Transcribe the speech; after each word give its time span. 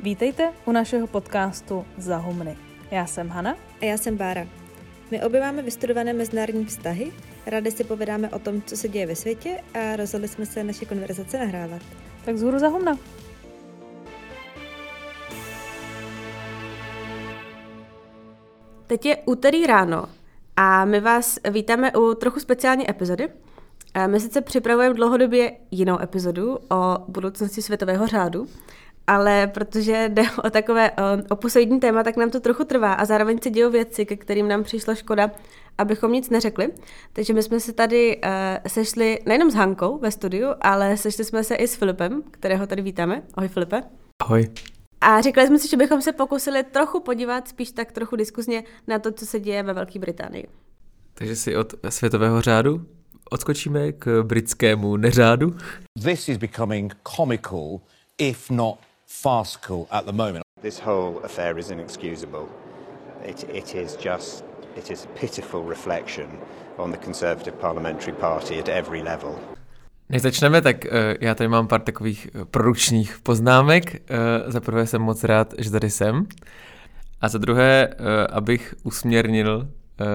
Vítejte 0.00 0.52
u 0.64 0.72
našeho 0.72 1.06
podcastu 1.06 1.86
Zahumny. 1.96 2.56
Já 2.90 3.06
jsem 3.06 3.28
Hana. 3.28 3.56
A 3.80 3.84
já 3.84 3.96
jsem 3.96 4.16
Bára. 4.16 4.46
My 5.10 5.22
obě 5.22 5.40
máme 5.40 5.62
vystudované 5.62 6.12
mezinárodní 6.12 6.64
vztahy, 6.64 7.12
rádi 7.46 7.70
si 7.70 7.84
povídáme 7.84 8.28
o 8.28 8.38
tom, 8.38 8.62
co 8.62 8.76
se 8.76 8.88
děje 8.88 9.06
ve 9.06 9.16
světě 9.16 9.60
a 9.74 9.96
rozhodli 9.96 10.28
jsme 10.28 10.46
se 10.46 10.64
naše 10.64 10.84
konverzace 10.84 11.38
nahrávat. 11.38 11.82
Tak 12.24 12.36
zhůru 12.36 12.58
Zahumna. 12.58 12.98
Teď 18.86 19.06
je 19.06 19.16
úterý 19.16 19.66
ráno 19.66 20.04
a 20.56 20.84
my 20.84 21.00
vás 21.00 21.38
vítáme 21.50 21.92
u 21.92 22.14
trochu 22.14 22.40
speciální 22.40 22.90
epizody. 22.90 23.28
My 24.06 24.20
sice 24.20 24.40
připravujeme 24.40 24.94
dlouhodobě 24.94 25.56
jinou 25.70 26.00
epizodu 26.02 26.58
o 26.70 26.98
budoucnosti 27.08 27.62
světového 27.62 28.06
řádu, 28.06 28.46
ale 29.08 29.46
protože 29.46 30.08
jde 30.08 30.22
o 30.44 30.50
takové 30.50 30.90
oposoidní 31.30 31.80
téma, 31.80 32.02
tak 32.02 32.16
nám 32.16 32.30
to 32.30 32.40
trochu 32.40 32.64
trvá 32.64 32.92
a 32.92 33.04
zároveň 33.04 33.38
se 33.42 33.50
dějou 33.50 33.70
věci, 33.70 34.06
ke 34.06 34.16
kterým 34.16 34.48
nám 34.48 34.64
přišla 34.64 34.94
škoda, 34.94 35.30
abychom 35.78 36.12
nic 36.12 36.30
neřekli. 36.30 36.68
Takže 37.12 37.32
my 37.32 37.42
jsme 37.42 37.60
se 37.60 37.72
tady 37.72 38.16
uh, 38.16 38.30
sešli 38.66 39.18
nejenom 39.26 39.50
s 39.50 39.54
Hankou 39.54 39.98
ve 39.98 40.10
studiu, 40.10 40.48
ale 40.60 40.96
sešli 40.96 41.24
jsme 41.24 41.44
se 41.44 41.54
i 41.54 41.68
s 41.68 41.76
Filipem, 41.76 42.22
kterého 42.30 42.66
tady 42.66 42.82
vítáme. 42.82 43.22
Ahoj 43.34 43.48
Filipe. 43.48 43.82
Ahoj. 44.22 44.48
A 45.00 45.20
říkali 45.20 45.46
jsme 45.46 45.58
si, 45.58 45.68
že 45.68 45.76
bychom 45.76 46.02
se 46.02 46.12
pokusili 46.12 46.62
trochu 46.62 47.00
podívat, 47.00 47.48
spíš 47.48 47.70
tak 47.70 47.92
trochu 47.92 48.16
diskuzně 48.16 48.64
na 48.86 48.98
to, 48.98 49.12
co 49.12 49.26
se 49.26 49.40
děje 49.40 49.62
ve 49.62 49.72
Velké 49.72 49.98
Británii. 49.98 50.48
Takže 51.14 51.36
si 51.36 51.56
od 51.56 51.74
světového 51.88 52.40
řádu 52.40 52.86
odskočíme 53.30 53.92
k 53.92 54.22
britskému 54.22 54.96
neřádu. 54.96 55.56
This 56.04 56.28
is 56.28 56.36
becoming 56.36 56.94
comical, 57.16 57.80
if 58.18 58.50
not 58.50 58.78
farcical 59.08 59.86
at 59.90 60.04
the 60.04 60.12
moment. 60.12 60.42
This 60.62 60.80
whole 60.80 61.20
affair 61.24 61.58
is 61.58 61.70
inexcusable. 61.70 62.46
It, 63.24 63.44
it 63.54 63.74
is 63.74 63.96
just 63.96 64.44
it 64.76 64.90
is 64.90 65.04
a 65.04 65.08
pitiful 65.20 65.62
reflection 65.62 66.26
on 66.76 66.92
the 66.92 66.98
Conservative 67.04 67.56
Parliamentary 67.60 68.12
Party 68.12 68.58
at 68.58 68.68
every 68.68 69.02
level. 69.02 69.38
Než 70.08 70.22
začneme, 70.22 70.62
tak 70.62 70.84
uh, 70.84 70.90
já 71.20 71.34
tady 71.34 71.48
mám 71.48 71.68
pár 71.68 71.80
takových 71.80 72.28
uh, 72.34 72.44
produkčních 72.44 73.18
poznámek. 73.22 73.84
Uh, 74.10 74.52
za 74.52 74.60
prvé 74.60 74.86
jsem 74.86 75.02
moc 75.02 75.24
rád, 75.24 75.54
že 75.58 75.70
tady 75.70 75.90
jsem. 75.90 76.26
A 77.20 77.28
za 77.28 77.38
druhé, 77.38 77.88
uh, 77.88 78.06
abych 78.30 78.74
usměrnil 78.82 79.56
uh, 79.58 80.06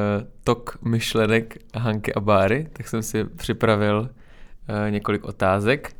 tok 0.43 0.77
myšlenek 0.81 1.57
Hanky 1.75 2.13
a 2.13 2.19
Báry, 2.19 2.67
tak 2.73 2.87
jsem 2.87 3.03
si 3.03 3.25
připravil 3.25 3.99
uh, 3.99 4.91
několik 4.91 5.23
otázek. 5.23 5.95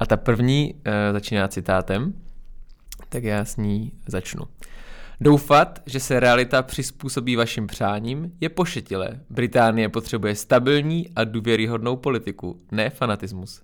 A 0.00 0.06
ta 0.06 0.16
první 0.16 0.74
uh, 0.74 0.92
začíná 1.12 1.48
citátem, 1.48 2.14
tak 3.08 3.24
já 3.24 3.44
s 3.44 3.56
ní 3.56 3.92
začnu. 4.06 4.44
Doufat, 5.20 5.82
že 5.86 6.00
se 6.00 6.20
realita 6.20 6.62
přizpůsobí 6.62 7.36
vašim 7.36 7.66
přáním, 7.66 8.32
je 8.40 8.48
pošetilé. 8.48 9.20
Británie 9.30 9.88
potřebuje 9.88 10.34
stabilní 10.34 11.08
a 11.16 11.24
důvěryhodnou 11.24 11.96
politiku, 11.96 12.60
ne 12.72 12.90
fanatismus. 12.90 13.62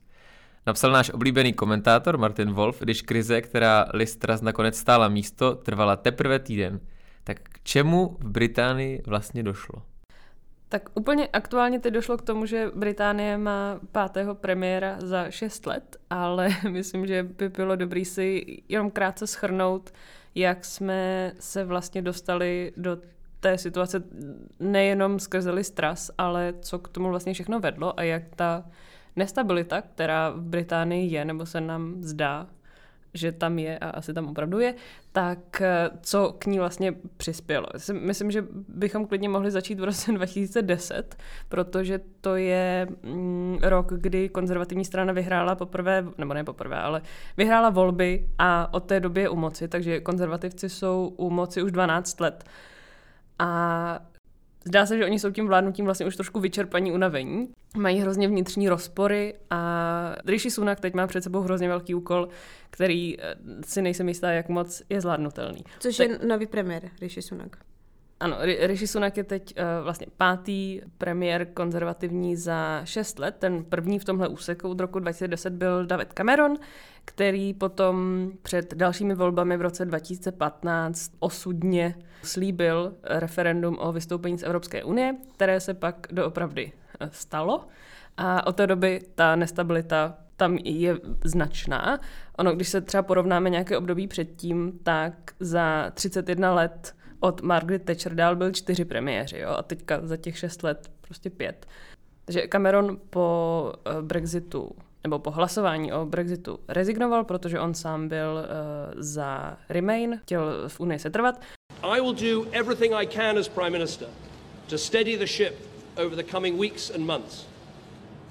Napsal 0.66 0.92
náš 0.92 1.10
oblíbený 1.10 1.52
komentátor 1.52 2.18
Martin 2.18 2.52
Wolf, 2.52 2.80
když 2.80 3.02
krize, 3.02 3.40
která 3.40 3.86
Listras 3.94 4.40
nakonec 4.40 4.76
stála 4.76 5.08
místo, 5.08 5.54
trvala 5.54 5.96
teprve 5.96 6.38
týden. 6.38 6.80
Tak 7.24 7.40
k 7.42 7.62
čemu 7.62 8.16
v 8.20 8.30
Británii 8.30 9.02
vlastně 9.06 9.42
došlo? 9.42 9.82
Tak 10.68 10.88
úplně 10.94 11.28
aktuálně 11.28 11.80
teď 11.80 11.94
došlo 11.94 12.16
k 12.16 12.22
tomu, 12.22 12.46
že 12.46 12.70
Británie 12.74 13.38
má 13.38 13.80
pátého 13.92 14.34
premiéra 14.34 14.96
za 15.00 15.30
6 15.30 15.66
let, 15.66 15.96
ale 16.10 16.48
myslím, 16.68 17.06
že 17.06 17.22
by 17.22 17.48
bylo 17.48 17.76
dobrý 17.76 18.04
si 18.04 18.44
jenom 18.68 18.90
krátce 18.90 19.26
schrnout, 19.26 19.90
jak 20.34 20.64
jsme 20.64 21.32
se 21.40 21.64
vlastně 21.64 22.02
dostali 22.02 22.72
do 22.76 22.98
té 23.40 23.58
situace 23.58 24.02
nejenom 24.60 25.18
skrze 25.18 25.50
Listras, 25.50 26.10
ale 26.18 26.54
co 26.60 26.78
k 26.78 26.88
tomu 26.88 27.08
vlastně 27.08 27.34
všechno 27.34 27.60
vedlo 27.60 28.00
a 28.00 28.02
jak 28.02 28.22
ta 28.36 28.64
nestabilita, 29.16 29.82
která 29.82 30.30
v 30.30 30.40
Británii 30.40 31.12
je, 31.12 31.24
nebo 31.24 31.46
se 31.46 31.60
nám 31.60 32.02
zdá, 32.02 32.46
že 33.14 33.32
tam 33.32 33.58
je 33.58 33.78
a 33.78 33.90
asi 33.90 34.14
tam 34.14 34.28
opravdu 34.28 34.60
je, 34.60 34.74
tak 35.12 35.60
eh, 35.60 35.90
co 36.02 36.34
k 36.38 36.46
ní 36.46 36.58
vlastně 36.58 36.94
přispělo. 37.16 37.66
Myslím, 37.92 38.30
že 38.30 38.44
bychom 38.68 39.06
klidně 39.06 39.28
mohli 39.28 39.50
začít 39.50 39.80
v 39.80 39.84
roce 39.84 40.12
2010, 40.16 41.16
protože 41.48 42.00
to 42.20 42.36
je 42.36 42.86
mm, 43.02 43.58
rok, 43.62 43.92
kdy 43.92 44.28
konzervativní 44.28 44.84
strana 44.84 45.12
vyhrála 45.12 45.54
poprvé, 45.54 46.04
nebo 46.18 46.34
ne 46.34 46.44
poprvé, 46.44 46.76
ale 46.76 47.02
vyhrála 47.36 47.70
volby 47.70 48.28
a 48.38 48.74
od 48.74 48.84
té 48.84 49.00
doby 49.00 49.20
je 49.20 49.28
u 49.28 49.36
moci, 49.36 49.68
takže 49.68 50.00
konzervativci 50.00 50.68
jsou 50.68 51.14
u 51.16 51.30
moci 51.30 51.62
už 51.62 51.72
12 51.72 52.20
let. 52.20 52.44
A 53.38 54.00
Zdá 54.64 54.86
se, 54.86 54.98
že 54.98 55.04
oni 55.04 55.18
jsou 55.18 55.30
tím 55.30 55.46
vládnutím 55.46 55.84
vlastně 55.84 56.06
už 56.06 56.16
trošku 56.16 56.40
vyčerpaní, 56.40 56.92
unavení. 56.92 57.48
Mají 57.76 58.00
hrozně 58.00 58.28
vnitřní 58.28 58.68
rozpory 58.68 59.34
a 59.50 60.16
Rishi 60.26 60.50
Sunak 60.50 60.80
teď 60.80 60.94
má 60.94 61.06
před 61.06 61.22
sebou 61.22 61.40
hrozně 61.40 61.68
velký 61.68 61.94
úkol, 61.94 62.28
který 62.70 63.20
eh, 63.20 63.34
si 63.66 63.82
nejsem 63.82 64.08
jistá, 64.08 64.30
jak 64.30 64.48
moc 64.48 64.82
je 64.88 65.00
zvládnutelný. 65.00 65.64
Což 65.80 65.96
tak... 65.96 66.08
je 66.08 66.18
nový 66.26 66.46
premiér, 66.46 66.90
Rishi 67.00 67.22
Sunak. 67.22 67.56
Ano, 68.20 68.36
Rishi 68.42 68.86
Sunak 68.86 69.16
je 69.16 69.24
teď 69.24 69.54
uh, 69.58 69.84
vlastně 69.84 70.06
pátý 70.16 70.80
premiér 70.98 71.46
konzervativní 71.46 72.36
za 72.36 72.80
šest 72.84 73.18
let. 73.18 73.36
Ten 73.38 73.64
první 73.64 73.98
v 73.98 74.04
tomhle 74.04 74.28
úseku 74.28 74.68
od 74.68 74.80
roku 74.80 74.98
2010 74.98 75.52
byl 75.52 75.86
David 75.86 76.12
Cameron, 76.12 76.56
který 77.04 77.54
potom 77.54 78.28
před 78.42 78.74
dalšími 78.74 79.14
volbami 79.14 79.56
v 79.56 79.62
roce 79.62 79.84
2015 79.84 81.12
osudně 81.18 81.94
slíbil 82.22 82.94
referendum 83.02 83.76
o 83.80 83.92
vystoupení 83.92 84.38
z 84.38 84.42
Evropské 84.42 84.84
unie, 84.84 85.16
které 85.34 85.60
se 85.60 85.74
pak 85.74 86.06
doopravdy 86.10 86.72
eh, 87.00 87.08
stalo. 87.12 87.64
A 88.16 88.46
od 88.46 88.56
té 88.56 88.66
doby 88.66 89.00
ta 89.14 89.36
nestabilita 89.36 90.16
tam 90.36 90.58
je 90.64 90.98
značná. 91.24 92.00
Ono, 92.38 92.54
když 92.54 92.68
se 92.68 92.80
třeba 92.80 93.02
porovnáme 93.02 93.50
nějaké 93.50 93.78
období 93.78 94.06
předtím, 94.06 94.78
tak 94.82 95.14
za 95.40 95.90
31 95.94 96.54
let 96.54 96.94
od 97.24 97.42
Margaret 97.42 97.84
Thatcher 97.84 98.14
dál 98.14 98.36
byl 98.36 98.52
čtyři 98.52 98.84
premiéři, 98.84 99.38
jo, 99.38 99.50
a 99.50 99.62
teďka 99.62 100.00
za 100.02 100.16
těch 100.16 100.38
šest 100.38 100.62
let 100.62 100.90
prostě 101.00 101.30
pět. 101.30 101.66
Takže 102.24 102.46
Cameron 102.46 103.00
po 103.10 103.72
eh, 103.86 104.02
Brexitu 104.02 104.70
nebo 105.04 105.18
po 105.18 105.30
hlasování 105.30 105.92
o 105.92 106.06
Brexitu 106.06 106.58
rezignoval, 106.68 107.24
protože 107.24 107.60
on 107.60 107.74
sám 107.74 108.08
byl 108.08 108.34
uh, 108.34 109.02
za 109.02 109.56
Remain, 109.68 110.20
chtěl 110.22 110.68
v 110.68 110.80
Unii 110.80 110.98
setrvat. 110.98 111.40
I 111.82 112.00
will 112.00 112.14
do 112.14 112.50
everything 112.52 112.94
I 112.94 113.06
can 113.06 113.38
as 113.38 113.48
Prime 113.48 113.70
Minister 113.70 114.08
to 114.70 114.78
steady 114.78 115.18
the 115.18 115.26
ship 115.26 115.54
over 115.96 116.16
the 116.16 116.30
coming 116.32 116.60
weeks 116.60 116.90
and 116.90 117.06
months. 117.06 117.46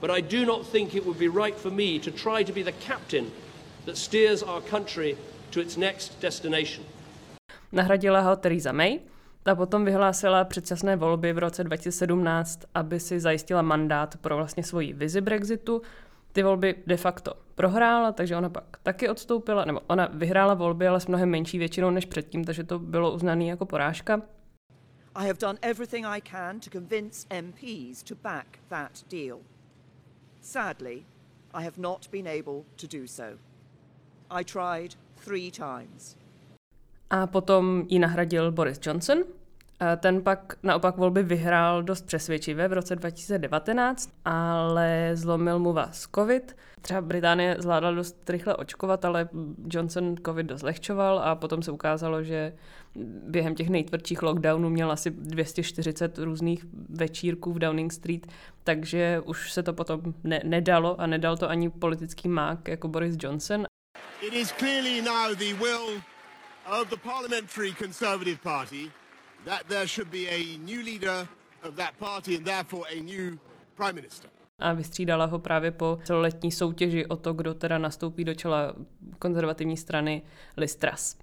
But 0.01 0.09
I 0.17 0.21
do 0.21 0.45
not 0.45 0.67
think 0.71 0.95
it 0.95 1.05
would 1.05 1.19
be 1.19 1.43
right 1.43 1.57
for 1.57 1.71
me 1.71 1.99
to 1.99 2.11
try 2.11 2.43
to 2.43 2.53
be 2.53 2.63
the 2.63 2.85
captain 2.87 3.31
that 3.85 3.97
steers 3.97 4.43
our 4.43 4.61
country 4.69 5.15
to 5.51 5.61
its 5.61 5.77
next 5.77 6.21
destination. 6.21 6.83
Nahradila 7.73 8.21
ho 8.21 8.35
Theresa 8.35 8.71
May, 8.71 8.99
ta 9.43 9.55
potom 9.55 9.85
vyhlásila 9.85 10.43
předčasné 10.43 10.95
volby 10.95 11.33
v 11.33 11.37
roce 11.37 11.63
2017, 11.63 12.59
aby 12.73 12.99
si 12.99 13.19
zajistila 13.19 13.61
mandát 13.61 14.17
pro 14.17 14.35
vlastně 14.35 14.63
svoji 14.63 14.93
vizi 14.93 15.21
Brexitu. 15.21 15.81
Ty 16.31 16.43
volby 16.43 16.75
de 16.87 16.97
facto 16.97 17.33
prohrála, 17.55 18.11
takže 18.11 18.35
ona 18.35 18.49
pak 18.49 18.77
taky 18.83 19.09
odstoupila, 19.09 19.65
nebo 19.65 19.79
ona 19.87 20.09
vyhrála 20.13 20.53
volby, 20.53 20.87
ale 20.87 20.99
s 20.99 21.07
mnohem 21.07 21.29
menší 21.29 21.57
většinou 21.57 21.89
než 21.89 22.05
předtím, 22.05 22.45
takže 22.45 22.63
to 22.63 22.79
bylo 22.79 23.11
uznané 23.11 23.45
jako 23.45 23.65
porážka. 23.65 24.21
I 25.15 25.27
have 25.27 25.39
done 25.41 25.59
everything 25.61 26.05
I 26.05 26.21
can 26.21 26.59
to 26.59 26.69
convince 26.69 27.27
MPs 27.41 28.03
to 28.03 28.15
back 28.15 28.47
that 28.69 28.91
deal. 29.11 29.37
Sadly, 30.41 31.05
I 31.53 31.63
have 31.63 31.77
not 31.77 32.07
been 32.11 32.27
able 32.27 32.63
to 32.75 32.97
do 32.97 33.07
so. 33.07 33.37
I 34.29 34.43
tried 34.43 34.95
three 35.25 35.51
times. 35.51 36.22
A 37.09 37.27
potom 37.27 37.83
ji 37.89 37.99
nahradil 37.99 38.51
Boris 38.51 38.79
Johnson. 38.85 39.17
Ten 39.97 40.21
pak 40.21 40.53
naopak 40.63 40.97
volby 40.97 41.23
vyhrál 41.23 41.83
dost 41.83 42.05
přesvědčivě 42.05 42.67
v 42.67 42.73
roce 42.73 42.95
2019, 42.95 44.09
ale 44.25 45.11
zlomil 45.13 45.59
mu 45.59 45.73
vás 45.73 46.07
COVID. 46.15 46.55
Třeba 46.81 47.01
Británie 47.01 47.55
zvládla 47.59 47.91
dost 47.91 48.29
rychle 48.29 48.55
očkovat, 48.55 49.05
ale 49.05 49.29
Johnson 49.69 50.15
COVID 50.25 50.45
dost 50.47 50.61
lehčoval 50.61 51.19
a 51.19 51.35
potom 51.35 51.61
se 51.61 51.71
ukázalo, 51.71 52.23
že 52.23 52.53
během 53.27 53.55
těch 53.55 53.69
nejtvrdších 53.69 54.21
lockdownů 54.21 54.69
měl 54.69 54.91
asi 54.91 55.11
240 55.11 56.17
různých 56.17 56.65
večírků 56.89 57.53
v 57.53 57.59
Downing 57.59 57.93
Street, 57.93 58.27
takže 58.63 59.21
už 59.25 59.51
se 59.51 59.63
to 59.63 59.73
potom 59.73 60.01
ne- 60.23 60.41
nedalo 60.43 61.01
a 61.01 61.07
nedal 61.07 61.37
to 61.37 61.49
ani 61.49 61.69
politický 61.69 62.29
mák 62.29 62.67
jako 62.67 62.87
Boris 62.87 63.15
Johnson. 63.19 63.65
It 64.21 64.33
is 64.33 64.51
clearly 64.51 65.01
now 65.01 65.35
the 65.35 65.53
will 65.53 66.12
of 66.65 66.89
the 66.89 66.97
Parliamentary 66.97 67.73
Conservative 67.73 68.37
Party 68.43 68.91
that 69.45 69.63
there 69.67 69.87
should 69.87 70.11
be 70.11 70.27
a 70.29 70.57
new 70.57 70.83
leader 70.83 71.27
of 71.63 71.75
that 71.75 71.99
party 71.99 72.35
and 72.35 72.45
therefore 72.45 72.85
a 72.91 73.01
new 73.01 73.37
Prime 73.75 73.95
Minister. 73.95 74.29
a 74.59 74.73
vystřídala 74.73 75.25
ho 75.25 75.39
právě 75.39 75.71
po 75.71 75.99
celoletní 76.03 76.51
soutěži 76.51 77.05
o 77.05 77.15
to, 77.15 77.33
kdo 77.33 77.53
teda 77.53 77.77
nastoupí 77.77 78.23
do 78.23 78.35
čela 78.35 78.73
konzervativní 79.19 79.77
strany 79.77 80.21
Listras. 80.57 81.17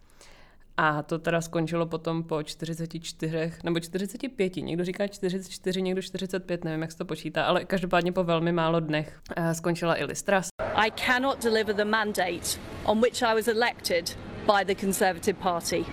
A 0.76 1.02
to 1.02 1.18
teda 1.18 1.40
skončilo 1.40 1.86
potom 1.86 2.24
po 2.24 2.42
44 2.42 3.52
nebo 3.64 3.80
45, 3.80 4.56
někdo 4.56 4.84
říká 4.84 5.06
44, 5.06 5.82
někdo 5.82 6.02
45, 6.02 6.64
nevím, 6.64 6.82
jak 6.82 6.92
se 6.92 6.98
to 6.98 7.04
počítá, 7.04 7.44
ale 7.44 7.64
každopádně 7.64 8.12
po 8.12 8.24
velmi 8.24 8.52
málo 8.52 8.80
dnech 8.80 9.20
eh, 9.36 9.54
skončila 9.54 10.00
i 10.00 10.04
Listras. 10.04 10.48
I 10.74 10.90
cannot 11.06 11.42
deliver 11.42 11.76
the 11.76 11.84
mandate 11.84 12.60
on 12.84 13.00
which 13.00 13.22
I 13.22 13.34
was 13.34 13.48
elected 13.48 14.18
by 14.46 14.64
the 14.64 14.74
Conservative 14.74 15.38
Party. 15.38 15.84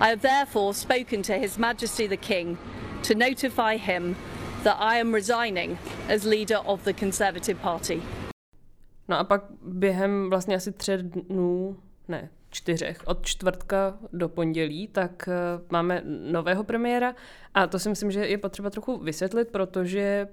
I 0.00 0.08
have 0.08 0.20
therefore 0.20 0.74
spoken 0.74 1.22
to 1.22 1.32
His 1.32 1.58
Majesty 1.58 2.08
the 2.08 2.16
King 2.16 2.58
to 3.02 3.14
notify 3.14 3.76
him 3.76 4.16
that 4.64 4.76
I 4.78 5.00
am 5.00 5.14
resigning 5.14 5.78
as 6.08 6.24
leader 6.24 6.58
of 6.66 6.84
the 6.84 6.92
Conservative 6.92 7.58
Party. 7.60 8.02
No 9.08 9.18
a 9.18 9.24
pak 9.24 9.42
během 9.62 10.30
vlastně 10.30 10.56
asi 10.56 10.72
tři 10.72 10.96
dnů, 10.96 11.76
ne, 12.08 12.30
čtyřech, 12.50 13.02
od 13.04 13.26
čtvrtka 13.26 13.98
do 14.12 14.28
pondělí, 14.28 14.88
tak 14.88 15.28
uh, 15.28 15.64
máme 15.70 16.02
nového 16.30 16.64
premiéra 16.64 17.14
a 17.54 17.66
to 17.66 17.78
si 17.78 17.88
myslím, 17.88 18.10
že 18.10 18.26
je 18.26 18.38
potřeba 18.38 18.70
trochu 18.70 18.98
vysvětlit, 18.98 19.48
protože 19.48 20.28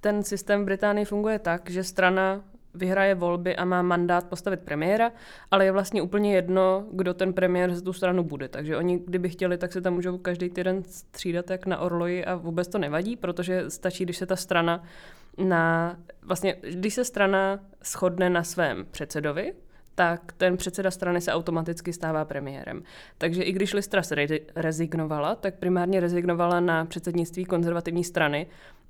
ten 0.00 0.22
systém 0.22 0.62
v 0.62 0.64
Británii 0.64 1.04
funguje 1.04 1.38
tak, 1.38 1.70
že 1.70 1.84
strana 1.84 2.44
vyhraje 2.74 3.14
volby 3.14 3.56
a 3.56 3.64
má 3.64 3.82
mandát 3.82 4.28
postavit 4.28 4.60
premiéra, 4.60 5.12
ale 5.50 5.64
je 5.64 5.72
vlastně 5.72 6.02
úplně 6.02 6.34
jedno, 6.34 6.86
kdo 6.92 7.14
ten 7.14 7.32
premiér 7.32 7.74
z 7.74 7.82
tu 7.82 7.92
stranu 7.92 8.24
bude. 8.24 8.48
Takže 8.48 8.76
oni, 8.76 8.98
kdyby 9.06 9.28
chtěli, 9.28 9.58
tak 9.58 9.72
se 9.72 9.80
tam 9.80 9.94
můžou 9.94 10.18
každý 10.18 10.50
týden 10.50 10.82
střídat 10.84 11.50
jak 11.50 11.66
na 11.66 11.78
orloji 11.78 12.24
a 12.24 12.34
vůbec 12.34 12.68
to 12.68 12.78
nevadí, 12.78 13.16
protože 13.16 13.70
stačí, 13.70 14.04
když 14.04 14.16
se 14.16 14.26
ta 14.26 14.36
strana 14.36 14.84
na, 15.38 15.96
vlastně, 16.22 16.56
když 16.62 16.94
se 16.94 17.04
strana 17.04 17.60
shodne 17.84 18.30
na 18.30 18.44
svém 18.44 18.86
předsedovi, 18.90 19.54
tak 19.94 20.32
ten 20.32 20.56
předseda 20.56 20.90
strany 20.90 21.20
se 21.20 21.32
automaticky 21.32 21.92
stává 21.92 22.24
premiérem. 22.24 22.82
Takže 23.18 23.42
i 23.42 23.52
když 23.52 23.72
Listra 23.72 24.02
se 24.02 24.14
re- 24.14 24.38
rezignovala, 24.56 25.34
tak 25.34 25.54
primárně 25.54 26.00
rezignovala 26.00 26.60
na 26.60 26.84
předsednictví 26.84 27.44
konzervativní 27.44 28.04
strany 28.04 28.46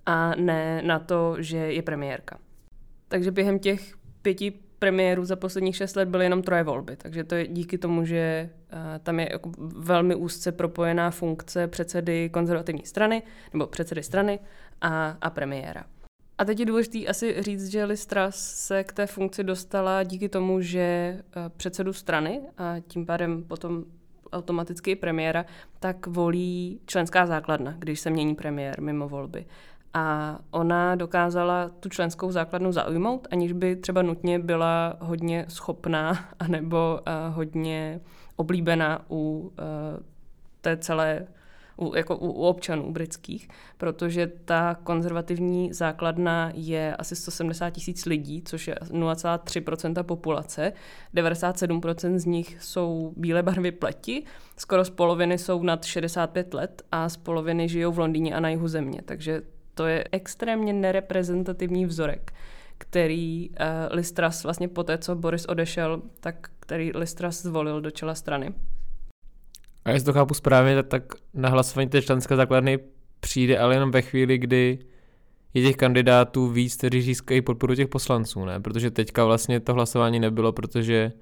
a 0.06 0.34
ne 0.34 0.82
na 0.82 0.98
to, 0.98 1.36
že 1.38 1.56
je 1.56 1.82
premiérka. 1.82 2.38
Takže 3.12 3.30
během 3.30 3.58
těch 3.58 3.94
pěti 4.22 4.50
premiérů 4.78 5.24
za 5.24 5.36
posledních 5.36 5.76
šest 5.76 5.96
let 5.96 6.08
byly 6.08 6.24
jenom 6.24 6.42
troje 6.42 6.62
volby. 6.62 6.96
Takže 6.96 7.24
to 7.24 7.34
je 7.34 7.46
díky 7.46 7.78
tomu, 7.78 8.04
že 8.04 8.50
uh, 8.72 8.78
tam 9.02 9.20
je 9.20 9.28
jako 9.32 9.52
velmi 9.58 10.14
úzce 10.14 10.52
propojená 10.52 11.10
funkce 11.10 11.68
předsedy 11.68 12.28
konzervativní 12.28 12.86
strany, 12.86 13.22
nebo 13.52 13.66
předsedy 13.66 14.02
strany 14.02 14.38
a, 14.80 15.16
a 15.20 15.30
premiéra. 15.30 15.84
A 16.38 16.44
teď 16.44 16.60
je 16.60 16.66
důležité 16.66 17.06
asi 17.06 17.42
říct, 17.42 17.66
že 17.66 17.84
Listras 17.84 18.36
se 18.36 18.84
k 18.84 18.92
té 18.92 19.06
funkci 19.06 19.44
dostala 19.44 20.02
díky 20.02 20.28
tomu, 20.28 20.60
že 20.60 21.18
uh, 21.36 21.42
předsedu 21.56 21.92
strany 21.92 22.40
a 22.58 22.74
tím 22.88 23.06
pádem 23.06 23.44
potom 23.44 23.84
automaticky 24.32 24.90
i 24.90 24.96
premiéra, 24.96 25.44
tak 25.80 26.06
volí 26.06 26.80
členská 26.86 27.26
základna, 27.26 27.74
když 27.78 28.00
se 28.00 28.10
mění 28.10 28.34
premiér 28.34 28.80
mimo 28.80 29.08
volby. 29.08 29.44
A 29.94 30.38
ona 30.50 30.94
dokázala 30.94 31.68
tu 31.68 31.88
členskou 31.88 32.32
základnu 32.32 32.72
zaujmout, 32.72 33.28
aniž 33.30 33.52
by 33.52 33.76
třeba 33.76 34.02
nutně 34.02 34.38
byla 34.38 34.96
hodně 35.00 35.44
schopná 35.48 36.28
anebo 36.38 37.00
uh, 37.00 37.34
hodně 37.34 38.00
oblíbená 38.36 39.04
u 39.10 39.38
uh, 39.40 40.02
té 40.60 40.76
celé 40.76 41.26
u, 41.76 41.94
jako 41.94 42.16
u, 42.16 42.26
u 42.32 42.42
občanů 42.42 42.92
britských, 42.92 43.48
protože 43.78 44.26
ta 44.44 44.74
konzervativní 44.74 45.72
základna 45.72 46.52
je 46.54 46.96
asi 46.96 47.16
170 47.16 47.70
tisíc 47.70 48.06
lidí, 48.06 48.42
což 48.44 48.68
je 48.68 48.74
0,3% 48.74 50.02
populace. 50.02 50.72
97% 51.14 52.16
z 52.16 52.24
nich 52.24 52.56
jsou 52.60 53.12
bílé 53.16 53.42
barvy 53.42 53.72
pleti, 53.72 54.24
skoro 54.56 54.84
z 54.84 54.90
poloviny 54.90 55.38
jsou 55.38 55.62
nad 55.62 55.84
65 55.84 56.54
let 56.54 56.82
a 56.92 57.08
z 57.08 57.16
poloviny 57.16 57.68
žijou 57.68 57.92
v 57.92 57.98
Londýně 57.98 58.34
a 58.34 58.40
na 58.40 58.48
jihu 58.48 58.68
země, 58.68 59.00
takže 59.04 59.42
to 59.74 59.86
je 59.86 60.04
extrémně 60.12 60.72
nereprezentativní 60.72 61.86
vzorek, 61.86 62.32
který 62.78 63.50
uh, 63.50 63.56
Listras 63.90 64.44
vlastně 64.44 64.68
po 64.68 64.82
té, 64.82 64.98
co 64.98 65.14
Boris 65.14 65.44
odešel, 65.44 66.02
tak 66.20 66.50
který 66.60 66.92
Listras 66.94 67.42
zvolil 67.42 67.80
do 67.80 67.90
čela 67.90 68.14
strany. 68.14 68.54
A 69.84 69.90
jestli 69.90 70.06
to 70.06 70.12
chápu 70.12 70.34
správně, 70.34 70.82
tak 70.82 71.02
na 71.34 71.48
hlasování 71.48 71.88
té 71.88 72.02
členské 72.02 72.36
základny 72.36 72.78
přijde 73.20 73.58
ale 73.58 73.74
jenom 73.74 73.90
ve 73.90 74.02
chvíli, 74.02 74.38
kdy 74.38 74.78
je 75.54 75.62
těch 75.62 75.76
kandidátů 75.76 76.48
víc, 76.48 76.76
kteří 76.76 77.02
získají 77.02 77.42
podporu 77.42 77.74
těch 77.74 77.88
poslanců, 77.88 78.44
ne? 78.44 78.60
Protože 78.60 78.90
teďka 78.90 79.24
vlastně 79.24 79.60
to 79.60 79.74
hlasování 79.74 80.20
nebylo, 80.20 80.52
protože 80.52 81.12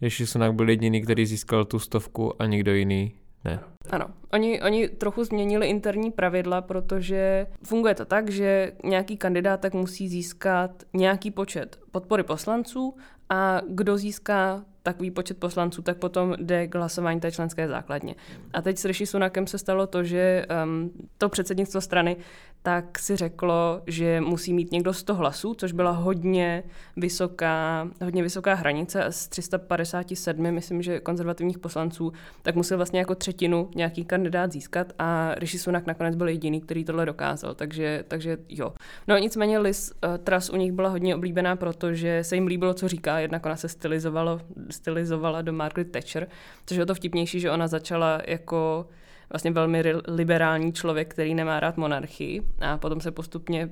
Rishi 0.00 0.26
Sunak 0.26 0.54
byl 0.54 0.70
jediný, 0.70 1.02
který 1.02 1.26
získal 1.26 1.64
tu 1.64 1.78
stovku 1.78 2.42
a 2.42 2.46
nikdo 2.46 2.74
jiný 2.74 3.14
ne. 3.44 3.60
Ano. 3.90 4.06
Oni, 4.32 4.62
oni 4.62 4.88
trochu 4.88 5.24
změnili 5.24 5.66
interní 5.66 6.10
pravidla, 6.10 6.60
protože 6.60 7.46
funguje 7.64 7.94
to 7.94 8.04
tak, 8.04 8.30
že 8.30 8.72
nějaký 8.84 9.16
kandidát 9.16 9.60
tak 9.60 9.74
musí 9.74 10.08
získat 10.08 10.70
nějaký 10.92 11.30
počet 11.30 11.78
podpory 11.90 12.22
poslanců 12.22 12.96
a 13.32 13.60
kdo 13.68 13.98
získá 13.98 14.64
takový 14.82 15.10
počet 15.10 15.38
poslanců, 15.38 15.82
tak 15.82 15.96
potom 15.96 16.34
jde 16.38 16.66
k 16.66 16.74
hlasování 16.74 17.20
té 17.20 17.32
členské 17.32 17.68
základně. 17.68 18.14
A 18.52 18.62
teď 18.62 18.78
s 18.78 18.84
Rishi 18.84 19.06
Sunakem 19.06 19.46
se 19.46 19.58
stalo 19.58 19.86
to, 19.86 20.04
že 20.04 20.46
um, 20.64 20.90
to 21.18 21.28
předsednictvo 21.28 21.80
strany 21.80 22.16
tak 22.62 22.98
si 22.98 23.16
řeklo, 23.16 23.82
že 23.86 24.20
musí 24.20 24.52
mít 24.52 24.72
někdo 24.72 24.92
100 24.92 25.14
hlasů, 25.14 25.54
což 25.54 25.72
byla 25.72 25.90
hodně 25.90 26.62
vysoká, 26.96 27.88
hodně 28.04 28.22
vysoká 28.22 28.54
hranice 28.54 29.04
z 29.10 29.28
357, 29.28 30.50
myslím, 30.50 30.82
že 30.82 31.00
konzervativních 31.00 31.58
poslanců, 31.58 32.12
tak 32.42 32.54
musel 32.54 32.76
vlastně 32.76 32.98
jako 32.98 33.14
třetinu 33.14 33.70
nějaký 33.74 34.04
kandidát 34.04 34.52
získat 34.52 34.92
a 34.98 35.34
Rishi 35.34 35.58
Sunak 35.58 35.86
nakonec 35.86 36.16
byl 36.16 36.28
jediný, 36.28 36.60
který 36.60 36.84
tohle 36.84 37.06
dokázal, 37.06 37.54
takže, 37.54 38.04
takže 38.08 38.38
jo. 38.48 38.72
No 39.08 39.18
nicméně 39.18 39.58
Liz 39.58 39.92
uh, 39.92 40.18
Truss 40.18 40.50
u 40.50 40.56
nich 40.56 40.72
byla 40.72 40.88
hodně 40.88 41.16
oblíbená, 41.16 41.56
protože 41.56 42.24
se 42.24 42.34
jim 42.34 42.46
líbilo, 42.46 42.74
co 42.74 42.88
říká, 42.88 43.18
jednak 43.22 43.46
ona 43.46 43.56
se 43.56 43.68
stylizovalo, 43.68 44.40
stylizovala 44.70 45.42
do 45.42 45.52
Margaret 45.52 45.90
Thatcher, 45.90 46.28
což 46.66 46.76
je 46.76 46.86
to 46.86 46.94
vtipnější, 46.94 47.40
že 47.40 47.50
ona 47.50 47.68
začala 47.68 48.20
jako 48.26 48.86
vlastně 49.32 49.50
velmi 49.50 49.84
liberální 50.08 50.72
člověk, 50.72 51.10
který 51.10 51.34
nemá 51.34 51.60
rád 51.60 51.76
monarchii 51.76 52.42
a 52.60 52.78
potom 52.78 53.00
se 53.00 53.10
postupně 53.10 53.70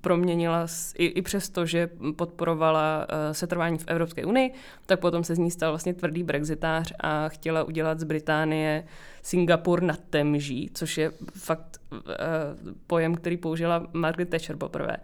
proměnila 0.00 0.66
i, 0.98 1.06
i 1.06 1.22
přesto, 1.22 1.66
že 1.66 1.90
podporovala 2.16 3.06
uh, 3.06 3.32
setrvání 3.32 3.78
v 3.78 3.84
Evropské 3.86 4.24
unii, 4.24 4.52
tak 4.86 5.00
potom 5.00 5.24
se 5.24 5.34
z 5.34 5.38
ní 5.38 5.50
stal 5.50 5.72
vlastně 5.72 5.94
tvrdý 5.94 6.22
brexitář 6.22 6.92
a 7.00 7.28
chtěla 7.28 7.64
udělat 7.64 8.00
z 8.00 8.04
Británie 8.04 8.84
Singapur 9.22 9.82
nad 9.82 10.00
Temží, 10.10 10.70
což 10.74 10.98
je 10.98 11.12
fakt 11.38 11.80
uh, 11.92 11.98
pojem, 12.86 13.14
který 13.14 13.36
použila 13.36 13.86
Margaret 13.92 14.28
Thatcher 14.28 14.56
poprvé. 14.56 14.96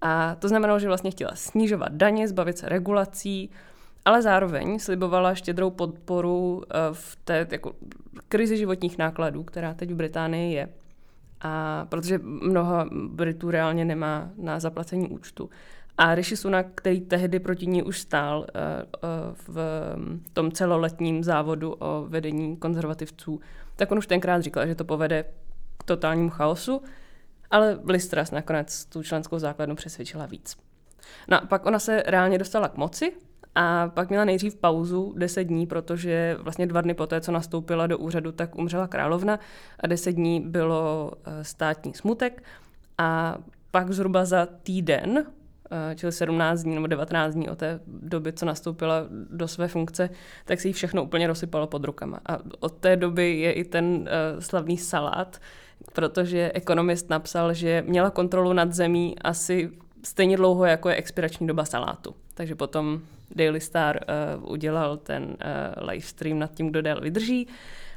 A 0.00 0.34
to 0.34 0.48
znamenalo, 0.48 0.78
že 0.78 0.86
vlastně 0.86 1.10
chtěla 1.10 1.30
snižovat 1.34 1.92
daně, 1.92 2.28
zbavit 2.28 2.58
se 2.58 2.68
regulací, 2.68 3.50
ale 4.04 4.22
zároveň 4.22 4.78
slibovala 4.78 5.34
štědrou 5.34 5.70
podporu 5.70 6.62
eh, 6.70 6.74
v 6.92 7.16
té 7.24 7.46
jako, 7.50 7.72
krizi 8.28 8.56
životních 8.56 8.98
nákladů, 8.98 9.42
která 9.42 9.74
teď 9.74 9.90
v 9.90 9.94
Británii 9.96 10.54
je. 10.54 10.68
A 11.40 11.86
protože 11.88 12.18
mnoho 12.22 12.86
Britů 13.08 13.50
reálně 13.50 13.84
nemá 13.84 14.30
na 14.36 14.60
zaplacení 14.60 15.08
účtu. 15.08 15.50
A 15.98 16.14
Rishi 16.14 16.36
Sunak, 16.36 16.66
který 16.74 17.00
tehdy 17.00 17.38
proti 17.38 17.66
ní 17.66 17.82
už 17.82 18.00
stál 18.00 18.46
eh, 18.48 18.60
eh, 18.62 19.08
v 19.48 19.88
tom 20.32 20.52
celoletním 20.52 21.24
závodu 21.24 21.72
o 21.78 22.06
vedení 22.08 22.56
konzervativců, 22.56 23.40
tak 23.76 23.92
on 23.92 23.98
už 23.98 24.06
tenkrát 24.06 24.40
říkal, 24.40 24.66
že 24.66 24.74
to 24.74 24.84
povede 24.84 25.24
k 25.78 25.84
totálnímu 25.84 26.30
chaosu, 26.30 26.82
ale 27.50 27.78
Listras 27.84 28.30
nakonec 28.30 28.84
tu 28.84 29.02
členskou 29.02 29.38
základnu 29.38 29.74
přesvědčila 29.74 30.26
víc. 30.26 30.56
No 31.28 31.42
a 31.42 31.46
pak 31.46 31.66
ona 31.66 31.78
se 31.78 32.02
reálně 32.06 32.38
dostala 32.38 32.68
k 32.68 32.76
moci 32.76 33.12
a 33.54 33.88
pak 33.88 34.08
měla 34.08 34.24
nejdřív 34.24 34.56
pauzu 34.56 35.14
10 35.16 35.44
dní, 35.44 35.66
protože 35.66 36.36
vlastně 36.40 36.66
dva 36.66 36.80
dny 36.80 36.94
poté, 36.94 37.20
co 37.20 37.32
nastoupila 37.32 37.86
do 37.86 37.98
úřadu, 37.98 38.32
tak 38.32 38.56
umřela 38.56 38.86
královna 38.86 39.38
a 39.80 39.86
10 39.86 40.12
dní 40.12 40.40
bylo 40.40 41.12
eh, 41.24 41.44
státní 41.44 41.94
smutek. 41.94 42.42
A 42.98 43.38
pak 43.70 43.92
zhruba 43.92 44.24
za 44.24 44.46
týden, 44.46 45.26
eh, 45.70 45.94
čili 45.94 46.12
17 46.12 46.62
dní 46.62 46.74
nebo 46.74 46.86
19 46.86 47.34
dní 47.34 47.48
od 47.48 47.58
té 47.58 47.80
doby, 47.86 48.32
co 48.32 48.46
nastoupila 48.46 49.06
do 49.30 49.48
své 49.48 49.68
funkce, 49.68 50.10
tak 50.44 50.60
se 50.60 50.68
jí 50.68 50.74
všechno 50.74 51.04
úplně 51.04 51.26
rozsypalo 51.26 51.66
pod 51.66 51.84
rukama. 51.84 52.20
A 52.26 52.38
od 52.60 52.72
té 52.72 52.96
doby 52.96 53.40
je 53.40 53.52
i 53.52 53.64
ten 53.64 53.86
uh, 53.86 54.40
slavný 54.40 54.78
salát, 54.78 55.40
protože 55.92 56.50
ekonomist 56.54 57.10
napsal, 57.10 57.54
že 57.54 57.82
měla 57.86 58.10
kontrolu 58.10 58.52
nad 58.52 58.72
zemí 58.72 59.16
asi 59.18 59.70
stejně 60.04 60.36
dlouho, 60.36 60.64
jako 60.64 60.88
je 60.88 60.94
expirační 60.94 61.46
doba 61.46 61.64
salátu. 61.64 62.14
Takže 62.34 62.54
potom 62.54 63.00
Daily 63.30 63.60
Star 63.60 64.00
uh, 64.36 64.52
udělal 64.52 64.96
ten 64.96 65.22
uh, 65.24 65.88
livestream 65.88 66.38
nad 66.38 66.54
tím, 66.54 66.70
kdo 66.70 66.82
déle 66.82 67.00
vydrží 67.00 67.48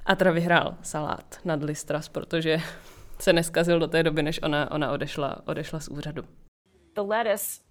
a 0.06 0.16
teda 0.16 0.32
vyhrál 0.32 0.76
salát 0.82 1.40
nad 1.46 1.64
Listras, 1.64 2.10
protože 2.10 2.58
se 3.20 3.34
neskazil 3.34 3.80
do 3.80 3.88
té 3.88 4.04
doby, 4.04 4.24
než 4.24 4.42
ona, 4.42 4.72
ona 4.72 4.92
odešla, 4.92 5.42
odešla 5.46 5.80
z 5.80 5.88
úřadu. 5.88 6.24
the 7.00 7.04
lettuce 7.04 7.62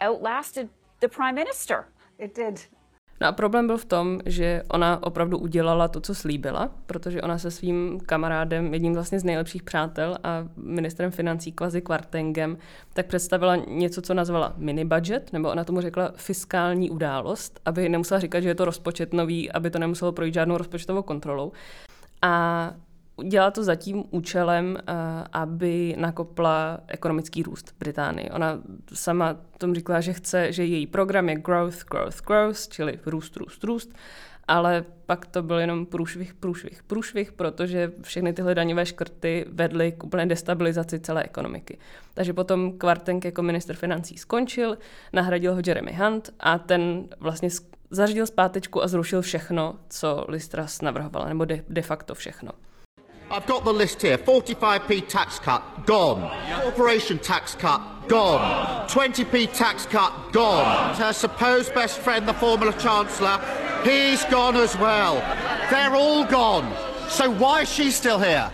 outlasted 0.00 0.68
the 1.00 1.08
prime 1.08 1.34
minister. 1.34 1.84
It 2.18 2.34
did. 2.34 2.68
No 3.22 3.28
a 3.28 3.32
problém 3.32 3.66
byl 3.66 3.78
v 3.78 3.84
tom, 3.84 4.20
že 4.26 4.62
ona 4.68 5.02
opravdu 5.02 5.38
udělala 5.38 5.88
to, 5.88 6.00
co 6.00 6.14
slíbila, 6.14 6.70
protože 6.86 7.22
ona 7.22 7.38
se 7.38 7.50
svým 7.50 8.00
kamarádem, 8.06 8.74
jedním 8.74 8.94
vlastně 8.94 9.20
z 9.20 9.24
nejlepších 9.24 9.62
přátel 9.62 10.18
a 10.24 10.44
ministrem 10.56 11.10
financí 11.10 11.52
Kvazi 11.52 11.80
Kvartengem, 11.80 12.58
tak 12.92 13.06
představila 13.06 13.56
něco, 13.56 14.02
co 14.02 14.14
nazvala 14.14 14.52
mini 14.56 14.84
budget, 14.84 15.32
nebo 15.32 15.50
ona 15.50 15.64
tomu 15.64 15.80
řekla 15.80 16.12
fiskální 16.16 16.90
událost, 16.90 17.60
aby 17.64 17.88
nemusela 17.88 18.20
říkat, 18.20 18.40
že 18.40 18.48
je 18.48 18.54
to 18.54 18.64
rozpočet 18.64 19.12
nový, 19.12 19.52
aby 19.52 19.70
to 19.70 19.78
nemuselo 19.78 20.12
projít 20.12 20.34
žádnou 20.34 20.56
rozpočtovou 20.58 21.02
kontrolou. 21.02 21.52
A 22.22 22.74
dělá 23.24 23.50
to 23.50 23.64
za 23.64 23.74
tím 23.74 24.04
účelem, 24.10 24.78
eh, 24.80 24.92
aby 25.32 25.96
nakopla 25.98 26.80
ekonomický 26.88 27.42
růst 27.42 27.74
Británii. 27.78 28.30
Ona 28.30 28.58
sama 28.94 29.36
tom 29.58 29.74
říkala, 29.74 30.00
že 30.00 30.12
chce, 30.12 30.52
že 30.52 30.64
její 30.64 30.86
program 30.86 31.28
je 31.28 31.36
growth, 31.36 31.84
growth, 31.90 32.22
growth, 32.26 32.68
čili 32.68 32.98
růst, 33.06 33.36
růst, 33.36 33.64
růst, 33.64 33.94
ale 34.48 34.84
pak 35.06 35.26
to 35.26 35.42
byl 35.42 35.58
jenom 35.58 35.86
průšvih, 35.86 36.34
průšvih, 36.34 36.82
průšvih, 36.82 37.32
protože 37.32 37.92
všechny 38.02 38.32
tyhle 38.32 38.54
daňové 38.54 38.86
škrty 38.86 39.44
vedly 39.48 39.92
k 39.92 40.04
úplné 40.04 40.26
destabilizaci 40.26 41.00
celé 41.00 41.22
ekonomiky. 41.22 41.78
Takže 42.14 42.32
potom 42.32 42.78
Kvartenk 42.78 43.24
jako 43.24 43.42
minister 43.42 43.76
financí 43.76 44.16
skončil, 44.18 44.78
nahradil 45.12 45.54
ho 45.54 45.60
Jeremy 45.66 45.92
Hunt 45.92 46.30
a 46.40 46.58
ten 46.58 47.08
vlastně 47.20 47.48
zařídil 47.90 48.26
zpátečku 48.26 48.82
a 48.82 48.88
zrušil 48.88 49.22
všechno, 49.22 49.78
co 49.88 50.24
Listras 50.28 50.80
navrhovala, 50.80 51.28
nebo 51.28 51.44
de, 51.44 51.64
de 51.68 51.82
facto 51.82 52.14
všechno. 52.14 52.50
I've 53.32 53.46
got 53.46 53.64
the 53.64 53.72
list 53.72 54.02
here 54.02 54.18
45p 54.18 55.08
tax 55.08 55.38
cut, 55.38 55.86
gone. 55.86 56.30
Corporation 56.60 57.18
tax 57.18 57.54
cut, 57.54 57.80
gone. 58.06 58.86
20p 58.88 59.50
tax 59.54 59.86
cut, 59.86 60.12
gone. 60.32 60.94
Her 60.96 61.14
supposed 61.14 61.72
best 61.72 61.98
friend, 61.98 62.28
the 62.28 62.34
former 62.34 62.70
Chancellor, 62.72 63.40
he's 63.84 64.22
gone 64.26 64.56
as 64.56 64.76
well. 64.76 65.14
They're 65.70 65.94
all 65.94 66.26
gone. 66.26 66.70
So 67.08 67.30
why 67.30 67.62
is 67.62 67.72
she 67.72 67.90
still 67.90 68.18
here? 68.18 68.52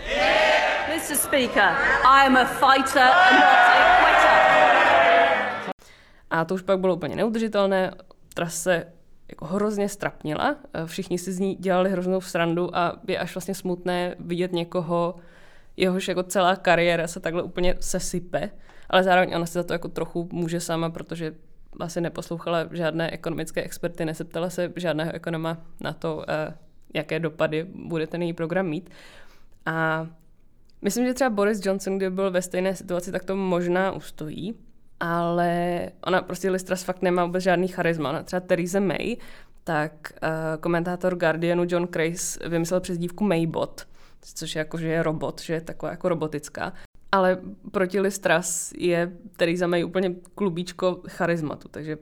Mr. 0.87 1.16
Speaker, 1.16 1.75
I 2.04 2.26
am 2.26 2.37
a 2.37 2.47
fighter 2.47 3.00
and 3.00 3.38
not 3.40 3.58
a 3.75 3.99
quitter. 4.00 5.73
A 6.30 6.44
to 6.44 6.54
už 6.54 6.62
pak 6.62 6.78
bylo 6.78 6.94
úplně 6.94 7.16
neudržitelné. 7.16 7.94
Tras 8.35 8.62
se 8.62 8.97
jako 9.28 9.44
hrozně 9.44 9.88
strapnila. 9.88 10.56
Eh, 10.75 10.87
všichni 10.87 11.18
si 11.18 11.32
z 11.32 11.38
ní 11.38 11.54
dělali 11.54 11.90
hroznou 11.90 12.20
srandu 12.20 12.76
a 12.76 13.00
je 13.08 13.18
až 13.18 13.35
vlastně 13.35 13.54
smutné 13.54 14.14
vidět 14.18 14.52
někoho, 14.52 15.14
jehož 15.76 16.08
jako 16.08 16.23
celá 16.23 16.56
kariéra 16.56 17.06
se 17.06 17.20
takhle 17.20 17.42
úplně 17.42 17.75
sesype, 17.80 18.50
ale 18.90 19.02
zároveň 19.02 19.37
ona 19.37 19.47
se 19.47 19.58
za 19.58 19.62
to 19.62 19.73
jako 19.73 19.88
trochu 19.88 20.28
může 20.32 20.61
sama, 20.61 20.90
protože 20.90 21.35
asi 21.80 22.00
neposlouchala 22.00 22.68
žádné 22.73 23.11
ekonomické 23.11 23.62
experty, 23.62 24.04
neseptala 24.04 24.50
se 24.50 24.73
žádného 24.76 25.12
ekonoma 25.14 25.58
na 25.80 25.92
to, 25.92 26.25
eh, 26.28 26.54
jaké 26.94 27.20
dopady 27.20 27.66
bude 27.75 28.06
ten 28.06 28.23
její 28.23 28.32
program 28.32 28.66
mít. 28.66 28.90
A 29.66 30.06
myslím, 30.82 31.06
že 31.06 31.14
třeba 31.14 31.30
Boris 31.30 31.66
Johnson, 31.66 31.97
kdyby 31.97 32.14
byl 32.14 32.30
ve 32.30 32.42
stejné 32.42 32.75
situaci, 32.75 33.12
tak 33.12 33.25
to 33.25 33.37
možná 33.37 33.92
ustojí, 33.92 34.54
ale 35.00 35.80
ona 36.06 36.22
prostě 36.22 36.50
Listras 36.50 36.82
fakt 36.82 37.02
nemá 37.02 37.24
vůbec 37.24 37.42
žádný 37.42 37.68
charisma. 37.68 38.10
Ona 38.10 38.22
třeba 38.22 38.40
Theresa 38.40 38.80
May, 38.80 39.16
tak 39.64 40.12
uh, 40.22 40.60
komentátor 40.60 41.16
Guardianu 41.16 41.64
John 41.68 41.88
Crace 41.88 42.48
vymyslel 42.48 42.80
přezdívku 42.80 43.24
Maybot, 43.24 43.86
což 44.34 44.54
je 44.54 44.58
jako, 44.58 44.78
že 44.78 44.88
je 44.88 45.02
robot, 45.02 45.40
že 45.40 45.54
je 45.54 45.60
taková 45.60 45.90
jako 45.90 46.08
robotická. 46.08 46.72
Ale 47.12 47.38
proti 47.70 48.00
Listras 48.00 48.72
je 48.78 49.12
Theresa 49.36 49.66
May 49.66 49.84
úplně 49.84 50.14
klubíčko 50.34 51.00
charizmatu, 51.08 51.68
takže 51.68 51.96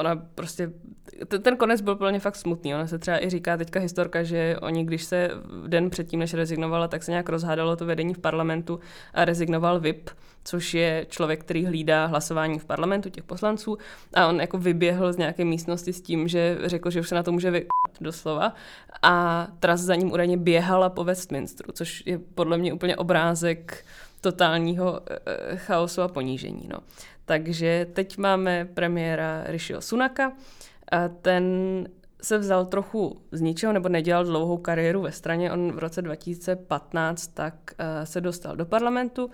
ona 0.00 0.16
prostě, 0.34 0.72
ten 1.42 1.56
konec 1.56 1.80
byl 1.80 1.96
plně 1.96 2.20
fakt 2.20 2.36
smutný. 2.36 2.74
Ona 2.74 2.86
se 2.86 2.98
třeba 2.98 3.24
i 3.24 3.30
říká 3.30 3.56
teďka 3.56 3.80
historka, 3.80 4.22
že 4.22 4.56
oni, 4.62 4.84
když 4.84 5.04
se 5.04 5.30
den 5.66 5.90
předtím, 5.90 6.20
než 6.20 6.34
rezignovala, 6.34 6.88
tak 6.88 7.02
se 7.02 7.10
nějak 7.10 7.28
rozhádalo 7.28 7.76
to 7.76 7.86
vedení 7.86 8.14
v 8.14 8.18
parlamentu 8.18 8.80
a 9.14 9.24
rezignoval 9.24 9.80
VIP, 9.80 10.10
což 10.44 10.74
je 10.74 11.06
člověk, 11.08 11.40
který 11.40 11.66
hlídá 11.66 12.06
hlasování 12.06 12.58
v 12.58 12.64
parlamentu 12.64 13.10
těch 13.10 13.24
poslanců 13.24 13.78
a 14.14 14.26
on 14.26 14.40
jako 14.40 14.58
vyběhl 14.58 15.12
z 15.12 15.16
nějaké 15.16 15.44
místnosti 15.44 15.92
s 15.92 16.02
tím, 16.02 16.28
že 16.28 16.58
řekl, 16.64 16.90
že 16.90 17.00
už 17.00 17.08
se 17.08 17.14
na 17.14 17.22
to 17.22 17.32
může 17.32 17.50
vy 17.50 17.66
doslova 18.00 18.54
a 19.02 19.46
tras 19.60 19.80
za 19.80 19.94
ním 19.94 20.12
údajně 20.12 20.36
běhala 20.36 20.90
po 20.90 21.04
Westminsteru, 21.04 21.72
což 21.72 22.02
je 22.06 22.18
podle 22.18 22.58
mě 22.58 22.72
úplně 22.72 22.96
obrázek 22.96 23.84
totálního 24.20 25.00
e, 25.10 25.56
chaosu 25.56 26.02
a 26.02 26.08
ponížení. 26.08 26.68
No. 26.68 26.78
Takže 27.24 27.86
teď 27.92 28.18
máme 28.18 28.68
premiéra 28.74 29.42
Rishiho 29.46 29.80
Sunaka. 29.80 30.32
A 30.92 31.08
ten 31.08 31.44
se 32.22 32.38
vzal 32.38 32.66
trochu 32.66 33.20
z 33.32 33.40
ničeho, 33.40 33.72
nebo 33.72 33.88
nedělal 33.88 34.24
dlouhou 34.24 34.56
kariéru 34.56 35.02
ve 35.02 35.12
straně. 35.12 35.52
On 35.52 35.72
v 35.72 35.78
roce 35.78 36.02
2015 36.02 37.26
tak 37.26 37.54
uh, 37.70 38.04
se 38.04 38.20
dostal 38.20 38.56
do 38.56 38.66
parlamentu. 38.66 39.30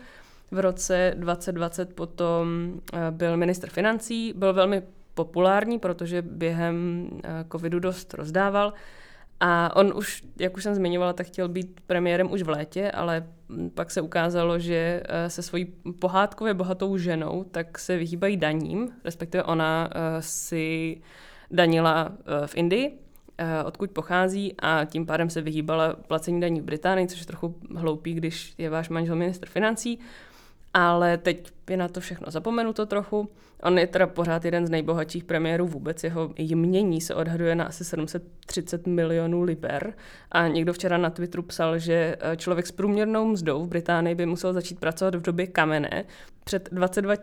V 0.50 0.59
roce 0.59 1.12
2020 1.16 1.95
potom 1.95 2.73
uh, 2.92 2.99
byl 3.11 3.37
ministr 3.37 3.71
financí. 3.71 4.33
Byl 4.37 4.52
velmi 4.52 4.83
populární, 5.14 5.78
protože 5.78 6.23
během 6.23 7.09
uh, 7.12 7.21
covidu 7.52 7.78
dost 7.78 8.14
rozdával. 8.14 8.73
A 9.40 9.76
on 9.76 9.92
už, 9.97 10.23
jak 10.38 10.57
už 10.57 10.62
jsem 10.62 10.75
zmiňovala, 10.75 11.12
tak 11.12 11.26
chtěl 11.26 11.49
být 11.49 11.80
premiérem 11.87 12.33
už 12.33 12.42
v 12.42 12.49
létě, 12.49 12.90
ale 12.90 13.26
pak 13.75 13.90
se 13.90 14.00
ukázalo, 14.00 14.59
že 14.59 15.02
eh, 15.09 15.30
se 15.30 15.42
svojí 15.42 15.64
pohádkově 15.99 16.54
bohatou 16.54 16.97
ženou 16.97 17.45
tak 17.45 17.78
se 17.78 17.97
vyhýbají 17.97 18.37
daním, 18.37 18.88
respektive 19.04 19.45
ona 19.45 19.90
eh, 19.90 20.23
si 20.23 21.00
danila 21.50 22.12
eh, 22.12 22.47
v 22.47 22.57
Indii, 22.57 22.99
odkud 23.64 23.90
pochází 23.90 24.54
a 24.59 24.85
tím 24.85 25.07
pádem 25.07 25.30
se 25.30 25.40
vyhýbala 25.40 25.97
placení 26.07 26.40
daní 26.40 26.61
v 26.61 26.64
Británii, 26.64 27.07
což 27.07 27.21
je 27.21 27.26
trochu 27.26 27.54
hloupý, 27.76 28.14
když 28.14 28.54
je 28.59 28.71
váš 28.71 28.88
manžel 28.88 29.16
minister 29.16 29.49
financí 29.49 29.99
ale 30.75 31.18
teď 31.18 31.52
je 31.70 31.76
na 31.76 31.88
to 31.88 32.00
všechno 32.00 32.30
zapomenuto 32.30 32.87
trochu. 32.87 33.28
On 33.62 33.78
je 33.78 33.87
teda 33.87 34.06
pořád 34.06 34.44
jeden 34.44 34.66
z 34.66 34.70
nejbohatších 34.70 35.25
premiérů 35.25 35.66
vůbec, 35.66 36.04
jeho 36.04 36.32
jmění 36.37 37.00
se 37.00 37.14
odhaduje 37.14 37.54
na 37.54 37.64
asi 37.64 37.84
730 37.84 38.87
milionů 38.87 39.42
liber 39.42 39.94
a 40.32 40.48
někdo 40.48 40.72
včera 40.72 40.98
na 40.98 41.10
Twitteru 41.10 41.42
psal, 41.42 41.78
že 41.78 42.16
eh, 42.20 42.37
člověk 42.37 42.66
s 42.66 42.72
průměrnou 42.72 43.26
mzdou 43.26 43.64
v 43.64 43.68
Británii 43.68 44.14
by 44.14 44.26
musel 44.26 44.52
začít 44.52 44.80
pracovat 44.80 45.14
v 45.14 45.22
době 45.22 45.46
kamenné 45.46 46.04
před 46.44 46.68
22 46.72 47.14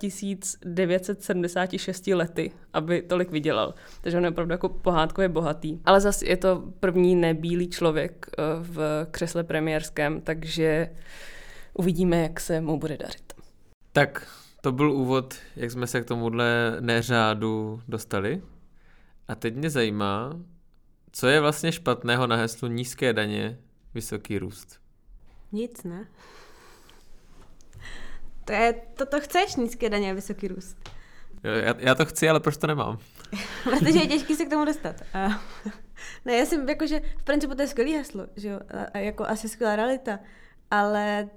976 0.65 2.07
lety, 2.07 2.51
aby 2.73 3.01
tolik 3.01 3.31
vydělal. 3.31 3.73
Takže 4.01 4.17
on 4.17 4.23
je 4.23 4.29
opravdu 4.29 4.51
jako 4.53 4.69
pohádkově 4.69 5.29
bohatý. 5.29 5.79
Ale 5.85 6.01
zase 6.01 6.25
je 6.27 6.37
to 6.37 6.63
první 6.79 7.15
nebílý 7.15 7.69
člověk 7.69 8.25
eh, 8.29 8.41
v 8.59 9.07
křesle 9.11 9.43
premiérském, 9.43 10.21
takže 10.21 10.89
uvidíme, 11.73 12.21
jak 12.21 12.39
se 12.39 12.61
mu 12.61 12.79
bude 12.79 12.97
dařit. 12.97 13.34
Tak 13.95 14.27
to 14.61 14.71
byl 14.71 14.91
úvod, 14.91 15.35
jak 15.55 15.71
jsme 15.71 15.87
se 15.87 16.01
k 16.01 16.05
tomuhle 16.05 16.77
neřádu 16.79 17.81
dostali. 17.87 18.41
A 19.27 19.35
teď 19.35 19.55
mě 19.55 19.69
zajímá, 19.69 20.39
co 21.11 21.27
je 21.27 21.41
vlastně 21.41 21.71
špatného 21.71 22.27
na 22.27 22.35
heslu 22.35 22.67
nízké 22.67 23.13
daně, 23.13 23.59
vysoký 23.93 24.39
růst? 24.39 24.79
Nic, 25.51 25.83
ne? 25.83 26.07
To 28.45 28.53
je, 28.53 28.73
to, 28.73 29.05
to 29.05 29.19
chceš, 29.19 29.55
nízké 29.55 29.89
daně 29.89 30.11
a 30.11 30.13
vysoký 30.13 30.47
růst. 30.47 30.89
Jo, 31.43 31.51
já, 31.51 31.75
já 31.77 31.95
to 31.95 32.05
chci, 32.05 32.29
ale 32.29 32.39
proč 32.39 32.57
to 32.57 32.67
nemám? 32.67 32.97
Protože 33.63 33.99
je 33.99 34.07
těžký 34.07 34.35
se 34.35 34.45
k 34.45 34.49
tomu 34.49 34.65
dostat. 34.65 34.95
A, 35.13 35.41
ne, 36.25 36.35
já 36.37 36.45
jsem 36.45 36.69
jakože, 36.69 37.01
v 37.17 37.23
principu 37.23 37.55
to 37.55 37.61
je 37.61 37.67
skvělý 37.67 37.93
heslo, 37.93 38.27
že 38.35 38.49
jo, 38.49 38.59
a, 38.69 38.83
a 38.93 38.97
jako 38.97 39.25
asi 39.25 39.49
skvělá 39.49 39.75
realita, 39.75 40.19
ale 40.71 41.29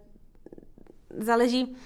záleží, 1.18 1.76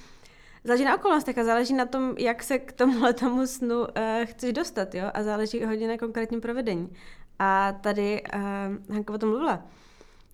záleží 0.65 0.85
na 0.85 0.97
okolnostech 0.97 1.39
a 1.39 1.45
záleží 1.45 1.75
na 1.75 1.87
tom, 1.87 2.15
jak 2.19 2.43
se 2.43 2.59
k 2.59 2.73
tomuhle 2.73 3.13
tomu 3.13 3.47
snu 3.47 3.81
uh, 3.81 3.87
chceš 4.25 4.53
dostat, 4.53 4.95
jo, 4.95 5.11
a 5.15 5.23
záleží 5.23 5.65
hodně 5.65 5.89
na 5.89 5.99
konkrétním 5.99 6.41
provedení. 6.41 6.93
A 7.39 7.73
tady 7.73 8.23
uh, 8.35 8.95
Hanka 8.95 9.15
o 9.15 9.19
tom 9.19 9.29
mluvila. 9.29 9.63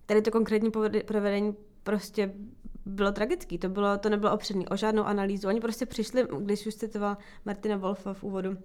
Tady 0.05 0.21
to 0.21 0.31
konkrétní 0.31 0.71
provedení 1.05 1.55
prostě 1.83 2.33
bylo 2.85 3.11
tragický, 3.11 3.57
to, 3.57 3.69
bylo, 3.69 3.97
to 3.97 4.09
nebylo 4.09 4.33
opředný 4.33 4.67
o 4.67 4.75
žádnou 4.75 5.03
analýzu. 5.03 5.47
Oni 5.47 5.59
prostě 5.59 5.85
přišli, 5.85 6.27
když 6.39 6.65
už 6.65 6.75
citoval 6.75 7.17
Martina 7.45 7.77
Wolfa 7.77 8.13
v 8.13 8.23
úvodu, 8.23 8.57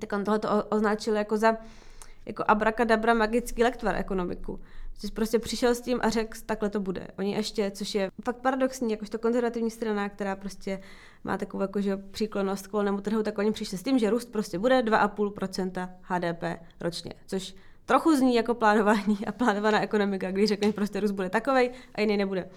tak 0.00 0.12
on 0.12 0.24
tohle 0.24 0.40
označil 0.62 1.16
jako 1.16 1.36
za 1.36 1.56
jako 2.26 2.44
abrakadabra 2.48 3.14
magický 3.14 3.62
lektvar 3.62 3.96
ekonomiku. 3.96 4.60
Jsi 4.98 5.12
prostě 5.12 5.38
přišel 5.38 5.74
s 5.74 5.80
tím 5.80 5.98
a 6.02 6.08
řekl, 6.08 6.38
takhle 6.46 6.70
to 6.70 6.80
bude. 6.80 7.06
Oni 7.18 7.32
ještě, 7.32 7.70
což 7.70 7.94
je 7.94 8.10
fakt 8.24 8.36
paradoxní, 8.36 8.90
jakožto 8.90 9.18
konzervativní 9.18 9.70
strana, 9.70 10.08
která 10.08 10.36
prostě 10.36 10.80
má 11.24 11.38
takovou 11.38 11.62
jakože 11.62 11.96
příklonost 11.96 12.66
k 12.66 12.72
volnému 12.72 13.00
trhu, 13.00 13.22
tak 13.22 13.38
oni 13.38 13.52
přišli 13.52 13.78
s 13.78 13.82
tím, 13.82 13.98
že 13.98 14.10
růst 14.10 14.32
prostě 14.32 14.58
bude 14.58 14.82
2,5% 14.82 15.88
HDP 16.02 16.60
ročně, 16.80 17.12
což 17.26 17.54
trochu 17.84 18.16
zní 18.16 18.34
jako 18.34 18.54
plánování 18.54 19.18
a 19.26 19.32
plánovaná 19.32 19.80
ekonomika, 19.80 20.30
když 20.30 20.48
řekne, 20.48 20.68
že 20.68 20.72
prostě 20.72 21.00
růst 21.00 21.10
bude 21.10 21.30
takovej 21.30 21.70
a 21.94 22.00
jiný 22.00 22.16
nebude. 22.16 22.50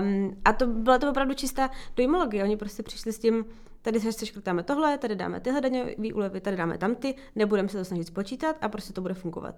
Um, 0.00 0.36
a 0.44 0.52
to 0.52 0.66
byla 0.66 0.98
to 0.98 1.10
opravdu 1.10 1.34
čistá 1.34 1.70
dojmologie. 1.96 2.42
Oni 2.42 2.56
prostě 2.56 2.82
přišli 2.82 3.12
s 3.12 3.18
tím, 3.18 3.44
tady 3.82 4.00
se 4.00 4.26
škrtáme 4.26 4.62
tohle, 4.62 4.98
tady 4.98 5.16
dáme 5.16 5.40
tyhle 5.40 5.60
daňové 5.60 5.92
úlevy, 6.14 6.40
tady 6.40 6.56
dáme 6.56 6.78
tamty, 6.78 7.14
nebudeme 7.36 7.68
se 7.68 7.78
to 7.78 7.84
snažit 7.84 8.06
spočítat 8.06 8.56
a 8.60 8.68
prostě 8.68 8.92
to 8.92 9.00
bude 9.00 9.14
fungovat. 9.14 9.54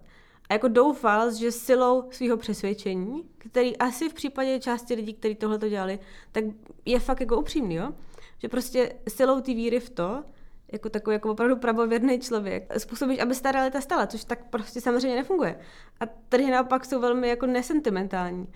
A 0.49 0.53
jako 0.53 0.69
doufal, 0.69 1.35
že 1.35 1.53
silou 1.53 2.11
svého 2.11 2.37
přesvědčení, 2.37 3.25
který 3.39 3.77
asi 3.77 4.09
v 4.09 4.15
případě 4.15 4.61
části 4.61 4.95
lidí, 4.95 5.15
kteří 5.15 5.35
tohle 5.35 5.59
to 5.59 5.69
dělali, 5.69 5.99
tak 6.33 6.45
je 6.85 7.01
fakt 7.01 7.21
jako 7.21 7.39
upřímný, 7.39 7.75
jo? 7.75 7.93
Že 8.39 8.49
prostě 8.49 8.93
silou 9.09 9.41
ty 9.41 9.55
víry 9.55 9.81
v 9.81 9.91
to, 9.91 10.25
jako 10.73 10.89
takový 10.89 11.15
jako 11.15 11.31
opravdu 11.31 11.57
pravověrný 11.57 12.21
člověk, 12.21 12.73
způsobíš, 12.79 13.19
aby 13.19 13.35
se 13.35 13.43
ta 13.43 13.53
realita 13.53 13.81
stala, 13.81 14.07
což 14.07 14.25
tak 14.25 14.51
prostě 14.51 14.81
samozřejmě 14.81 15.17
nefunguje. 15.17 15.59
A 16.01 16.07
tady 16.29 16.51
naopak 16.51 16.85
jsou 16.85 17.01
velmi 17.01 17.29
jako 17.29 17.47
nesentimentální. 17.47 18.47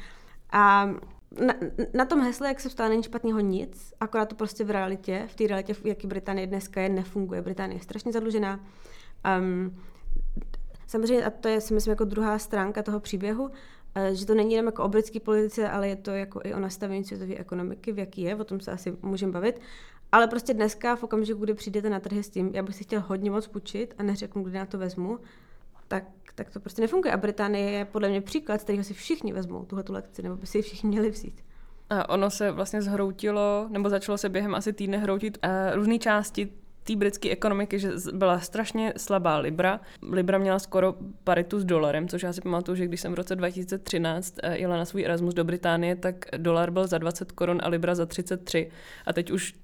A 0.53 0.91
na, 1.41 1.55
na 1.95 2.05
tom 2.05 2.21
hesle, 2.21 2.49
jak 2.49 2.61
se 2.61 2.69
vstává, 2.69 2.89
není 2.89 3.03
špatného 3.03 3.41
nic, 3.41 3.95
akorát 4.01 4.29
to 4.29 4.35
prostě 4.35 4.65
v 4.65 4.71
realitě, 4.71 5.25
v 5.29 5.35
té 5.35 5.47
realitě, 5.47 5.75
v 5.75 5.87
jaký 5.87 6.07
Británie 6.07 6.47
dneska 6.47 6.81
je, 6.81 6.89
nefunguje. 6.89 7.43
Británie 7.43 7.77
je 7.77 7.83
strašně 7.83 8.13
zadlužená. 8.13 8.61
Um, 9.39 9.77
samozřejmě, 10.87 11.25
a 11.25 11.31
to 11.31 11.49
je 11.49 11.61
si 11.61 11.75
myslím 11.75 11.91
jako 11.91 12.05
druhá 12.05 12.39
stránka 12.39 12.83
toho 12.83 13.01
příběhu, 13.01 13.51
eh, 13.95 14.15
že 14.15 14.27
to 14.27 14.35
není 14.35 14.55
jenom 14.55 14.67
jako 14.67 14.85
o 14.85 14.89
britské 14.89 15.21
politice, 15.21 15.69
ale 15.69 15.89
je 15.89 15.97
to 15.97 16.11
jako 16.11 16.41
i 16.45 16.55
o 16.55 16.61
nastavení 16.61 17.05
světové 17.05 17.35
ekonomiky, 17.35 17.93
v 17.93 17.99
jaký 17.99 18.23
je, 18.23 18.37
o 18.37 18.45
tom 18.45 18.61
se 18.61 18.73
asi 18.73 18.97
můžeme 19.03 19.33
bavit. 19.33 19.61
Ale 20.13 20.27
prostě 20.27 20.55
dneska, 20.55 20.97
v 20.97 21.05
okamžiku, 21.05 21.41
kdy 21.41 21.55
přijdete 21.55 21.91
na 21.91 22.01
trhy 22.01 22.23
s 22.23 22.31
tím, 22.31 22.51
já 22.55 22.63
bych 22.63 22.77
si 22.77 22.85
chtěl 22.85 23.01
hodně 23.01 23.31
moc 23.31 23.47
půjčit 23.47 23.95
a 23.99 24.03
neřeknu, 24.03 24.43
kdy 24.43 24.59
na 24.59 24.67
to 24.67 24.79
vezmu, 24.79 25.19
tak, 25.89 26.05
tak 26.35 26.51
to 26.51 26.61
prostě 26.61 26.83
nefunguje. 26.83 27.13
A 27.13 27.17
Británie 27.17 27.71
je 27.71 27.85
podle 27.85 28.09
mě 28.09 28.21
příklad, 28.21 28.61
z 28.61 28.65
kterého 28.65 28.85
si 28.85 28.95
všichni 28.95 29.33
vezmou 29.33 29.65
tuhle 29.65 29.83
tu 29.83 29.93
lekci, 29.93 30.23
nebo 30.23 30.37
by 30.37 30.47
si 30.47 30.59
ji 30.59 30.63
všichni 30.63 30.89
měli 30.89 31.11
vzít. 31.11 31.45
A 31.91 32.09
ono 32.09 32.31
se 32.31 32.51
vlastně 32.51 32.83
zhroutilo, 32.83 33.67
nebo 33.71 33.91
začalo 33.91 34.19
se 34.19 34.29
během 34.29 34.55
asi 34.55 34.73
týdne 34.73 34.99
hroutit 34.99 35.39
uh, 35.45 35.75
různé 35.75 35.99
části 35.99 36.49
té 36.87 36.97
britské 36.97 37.31
ekonomiky, 37.31 37.79
že 37.79 37.91
byla 38.13 38.41
strašně 38.41 38.93
slabá 38.97 39.39
Libra. 39.39 39.81
Libra 40.13 40.39
měla 40.39 40.59
skoro 40.59 40.95
paritu 41.25 41.61
s 41.61 41.65
dolarem, 41.65 42.09
což 42.09 42.23
já 42.23 42.33
si 42.33 42.41
pamatuju, 42.41 42.77
že 42.77 42.87
když 42.87 43.01
jsem 43.01 43.13
v 43.13 43.15
roce 43.15 43.37
2013 43.37 44.35
eh, 44.43 44.59
jela 44.59 44.77
na 44.77 44.85
svůj 44.85 45.05
Erasmus 45.05 45.35
do 45.35 45.45
Británie, 45.45 45.97
tak 45.97 46.25
dolar 46.37 46.71
byl 46.71 46.87
za 46.87 46.99
20 46.99 47.33
korun 47.33 47.61
a 47.63 47.69
Libra 47.69 47.95
za 47.95 48.07
33. 48.07 48.71
A 49.07 49.13
teď 49.13 49.31
už 49.31 49.55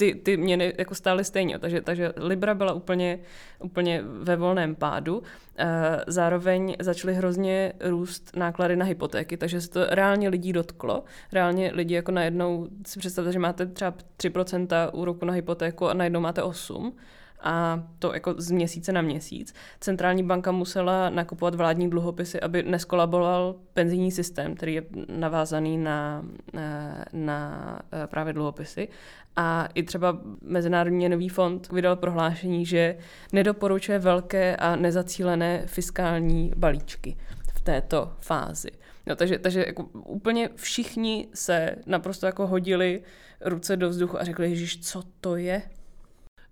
ty, 0.00 0.14
ty 0.14 0.36
měny 0.36 0.74
jako 0.78 0.94
stály 0.94 1.24
stejně, 1.24 1.58
takže, 1.58 1.80
takže 1.80 2.12
Libra 2.16 2.54
byla 2.54 2.72
úplně, 2.72 3.18
úplně 3.58 4.02
ve 4.04 4.36
volném 4.36 4.74
pádu. 4.74 5.22
Eh, 5.58 5.66
zároveň 6.06 6.76
začaly 6.80 7.14
hrozně 7.14 7.72
růst 7.80 8.36
náklady 8.36 8.76
na 8.76 8.84
hypotéky, 8.84 9.36
takže 9.36 9.60
se 9.60 9.70
to 9.70 9.86
reálně 9.90 10.28
lidí 10.28 10.52
dotklo. 10.52 11.04
Reálně 11.32 11.70
lidi 11.74 11.94
jako 11.94 12.12
najednou 12.12 12.68
si 12.86 12.98
představte, 12.98 13.32
že 13.32 13.38
máte 13.38 13.66
třeba 13.66 13.94
3% 14.16 14.90
úroku 14.92 15.24
na 15.24 15.32
hypotéku 15.32 15.88
a 15.88 15.94
najednou 15.94 16.20
máte 16.20 16.42
8 16.42 16.96
a 17.42 17.82
to 17.98 18.14
jako 18.14 18.34
z 18.38 18.50
měsíce 18.50 18.92
na 18.92 19.02
měsíc. 19.02 19.54
Centrální 19.80 20.22
banka 20.22 20.52
musela 20.52 21.10
nakupovat 21.10 21.54
vládní 21.54 21.90
dluhopisy, 21.90 22.40
aby 22.40 22.62
neskolaboval 22.62 23.54
penzijní 23.74 24.10
systém, 24.10 24.54
který 24.54 24.74
je 24.74 24.82
navázaný 25.08 25.78
na, 25.78 26.24
na, 26.52 27.04
na 27.12 27.78
eh, 27.92 28.06
právě 28.06 28.32
dluhopisy. 28.32 28.88
A 29.36 29.68
i 29.74 29.82
třeba 29.82 30.18
Mezinárodní 30.42 30.96
měnový 30.96 31.28
fond 31.28 31.72
vydal 31.72 31.96
prohlášení, 31.96 32.66
že 32.66 32.96
nedoporučuje 33.32 33.98
velké 33.98 34.56
a 34.56 34.76
nezacílené 34.76 35.62
fiskální 35.66 36.52
balíčky 36.56 37.16
v 37.54 37.60
této 37.60 38.12
fázi. 38.20 38.70
No, 39.06 39.16
takže 39.16 39.38
takže 39.38 39.64
jako 39.66 39.82
úplně 39.92 40.48
všichni 40.54 41.28
se 41.34 41.76
naprosto 41.86 42.26
jako 42.26 42.46
hodili 42.46 43.02
ruce 43.40 43.76
do 43.76 43.88
vzduchu 43.88 44.20
a 44.20 44.24
řekli, 44.24 44.50
Ježíš, 44.50 44.80
co 44.80 45.02
to 45.20 45.36
je? 45.36 45.62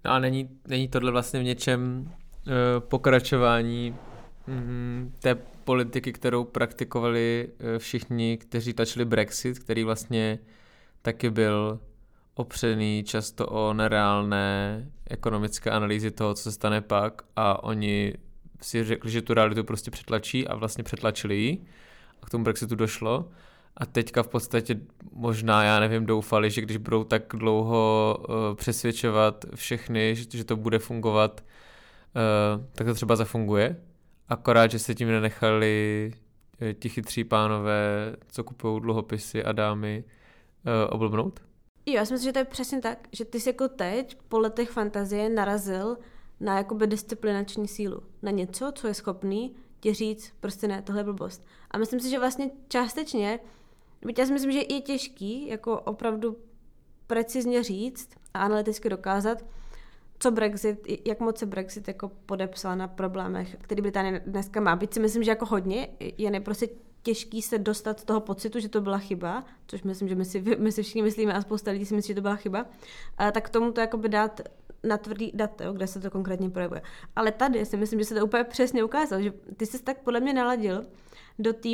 No 0.04 0.10
a 0.10 0.18
není, 0.18 0.48
není 0.68 0.88
tohle 0.88 1.12
vlastně 1.12 1.40
v 1.40 1.44
něčem 1.44 2.00
uh, 2.46 2.52
pokračování 2.78 3.94
mm, 4.46 5.14
té 5.18 5.34
politiky, 5.64 6.12
kterou 6.12 6.44
praktikovali 6.44 7.48
uh, 7.48 7.78
všichni, 7.78 8.38
kteří 8.38 8.72
tačili 8.72 9.04
Brexit, 9.04 9.58
který 9.58 9.84
vlastně 9.84 10.38
taky 11.02 11.30
byl 11.30 11.80
opřený 12.34 13.04
často 13.06 13.46
o 13.46 13.74
nereálné 13.74 14.86
ekonomické 15.10 15.70
analýzy 15.70 16.10
toho, 16.10 16.34
co 16.34 16.42
se 16.42 16.52
stane 16.52 16.80
pak. 16.80 17.22
A 17.36 17.64
oni 17.64 18.14
si 18.62 18.84
řekli, 18.84 19.10
že 19.10 19.22
tu 19.22 19.34
realitu 19.34 19.64
prostě 19.64 19.90
přetlačí 19.90 20.48
a 20.48 20.56
vlastně 20.56 20.84
přetlačili 20.84 21.36
ji. 21.36 21.64
A 22.22 22.26
k 22.26 22.30
tomu 22.30 22.44
Brexitu 22.44 22.74
došlo 22.74 23.28
a 23.78 23.86
teďka 23.86 24.22
v 24.22 24.28
podstatě 24.28 24.80
možná, 25.12 25.64
já 25.64 25.80
nevím, 25.80 26.06
doufali, 26.06 26.50
že 26.50 26.60
když 26.60 26.76
budou 26.76 27.04
tak 27.04 27.22
dlouho 27.34 28.16
uh, 28.18 28.34
přesvědčovat 28.54 29.44
všechny, 29.54 30.16
že, 30.16 30.24
že 30.38 30.44
to 30.44 30.56
bude 30.56 30.78
fungovat, 30.78 31.44
uh, 32.60 32.64
tak 32.72 32.86
to 32.86 32.94
třeba 32.94 33.16
zafunguje. 33.16 33.76
Akorát, 34.28 34.70
že 34.70 34.78
se 34.78 34.94
tím 34.94 35.08
nenechali 35.08 36.10
uh, 36.62 36.72
ti 36.72 36.88
chytří 36.88 37.24
pánové, 37.24 38.16
co 38.28 38.44
kupují 38.44 38.80
dluhopisy 38.80 39.44
a 39.44 39.52
dámy, 39.52 40.04
uh, 40.04 40.94
oblbnout? 40.94 41.40
Jo, 41.86 41.94
já 41.94 42.04
si 42.04 42.12
myslím, 42.12 42.28
že 42.28 42.32
to 42.32 42.38
je 42.38 42.44
přesně 42.44 42.80
tak, 42.80 43.08
že 43.12 43.24
ty 43.24 43.40
jsi 43.40 43.48
jako 43.48 43.68
teď 43.68 44.18
po 44.28 44.38
letech 44.38 44.70
fantazie 44.70 45.28
narazil 45.28 45.96
na 46.40 46.56
jakoby 46.56 46.86
disciplinační 46.86 47.68
sílu. 47.68 48.02
Na 48.22 48.30
něco, 48.30 48.72
co 48.74 48.86
je 48.86 48.94
schopný 48.94 49.56
ti 49.80 49.94
říct, 49.94 50.32
prostě 50.40 50.68
ne, 50.68 50.82
tohle 50.82 51.00
je 51.00 51.04
blbost. 51.04 51.46
A 51.70 51.78
myslím 51.78 52.00
si, 52.00 52.10
že 52.10 52.18
vlastně 52.18 52.50
částečně 52.68 53.40
já 54.18 54.26
si 54.26 54.32
myslím, 54.32 54.52
že 54.52 54.58
je 54.58 54.80
těžký 54.80 55.48
jako 55.48 55.80
opravdu 55.80 56.36
precizně 57.06 57.62
říct 57.62 58.10
a 58.34 58.40
analyticky 58.40 58.88
dokázat, 58.88 59.44
co 60.18 60.30
Brexit, 60.30 60.78
jak 61.06 61.20
moc 61.20 61.38
se 61.38 61.46
Brexit 61.46 61.88
jako 61.88 62.08
podepsal 62.26 62.76
na 62.76 62.88
problémech, 62.88 63.56
který 63.60 63.82
Británie 63.82 64.22
dneska 64.26 64.60
má. 64.60 64.76
Byť 64.76 64.94
si 64.94 65.00
myslím, 65.00 65.22
že 65.22 65.30
jako 65.30 65.46
hodně 65.46 65.88
je 66.18 66.30
neprostě 66.30 66.68
těžký 67.02 67.42
se 67.42 67.58
dostat 67.58 68.00
z 68.00 68.04
toho 68.04 68.20
pocitu, 68.20 68.60
že 68.60 68.68
to 68.68 68.80
byla 68.80 68.98
chyba, 68.98 69.44
což 69.66 69.82
myslím, 69.82 70.08
že 70.08 70.14
my 70.14 70.24
si, 70.24 70.40
my 70.58 70.72
si 70.72 70.82
všichni 70.82 71.02
myslíme 71.02 71.32
a 71.32 71.42
spousta 71.42 71.70
lidí 71.70 71.86
si 71.86 71.94
myslí, 71.94 72.08
že 72.08 72.14
to 72.14 72.20
byla 72.20 72.36
chyba, 72.36 72.66
a 73.18 73.30
tak 73.30 73.48
tomu 73.48 73.72
to 73.72 73.80
jakoby 73.80 74.08
dát 74.08 74.40
na 74.84 74.98
tvrdý 74.98 75.32
dat, 75.34 75.62
kde 75.72 75.86
se 75.86 76.00
to 76.00 76.10
konkrétně 76.10 76.50
projevuje. 76.50 76.82
Ale 77.16 77.32
tady 77.32 77.66
si 77.66 77.76
myslím, 77.76 77.98
že 77.98 78.04
se 78.04 78.14
to 78.14 78.24
úplně 78.24 78.44
přesně 78.44 78.84
ukázalo, 78.84 79.22
že 79.22 79.32
ty 79.56 79.66
jsi 79.66 79.82
tak 79.82 80.02
podle 80.02 80.20
mě 80.20 80.32
naladil 80.32 80.86
do 81.38 81.52
té 81.52 81.68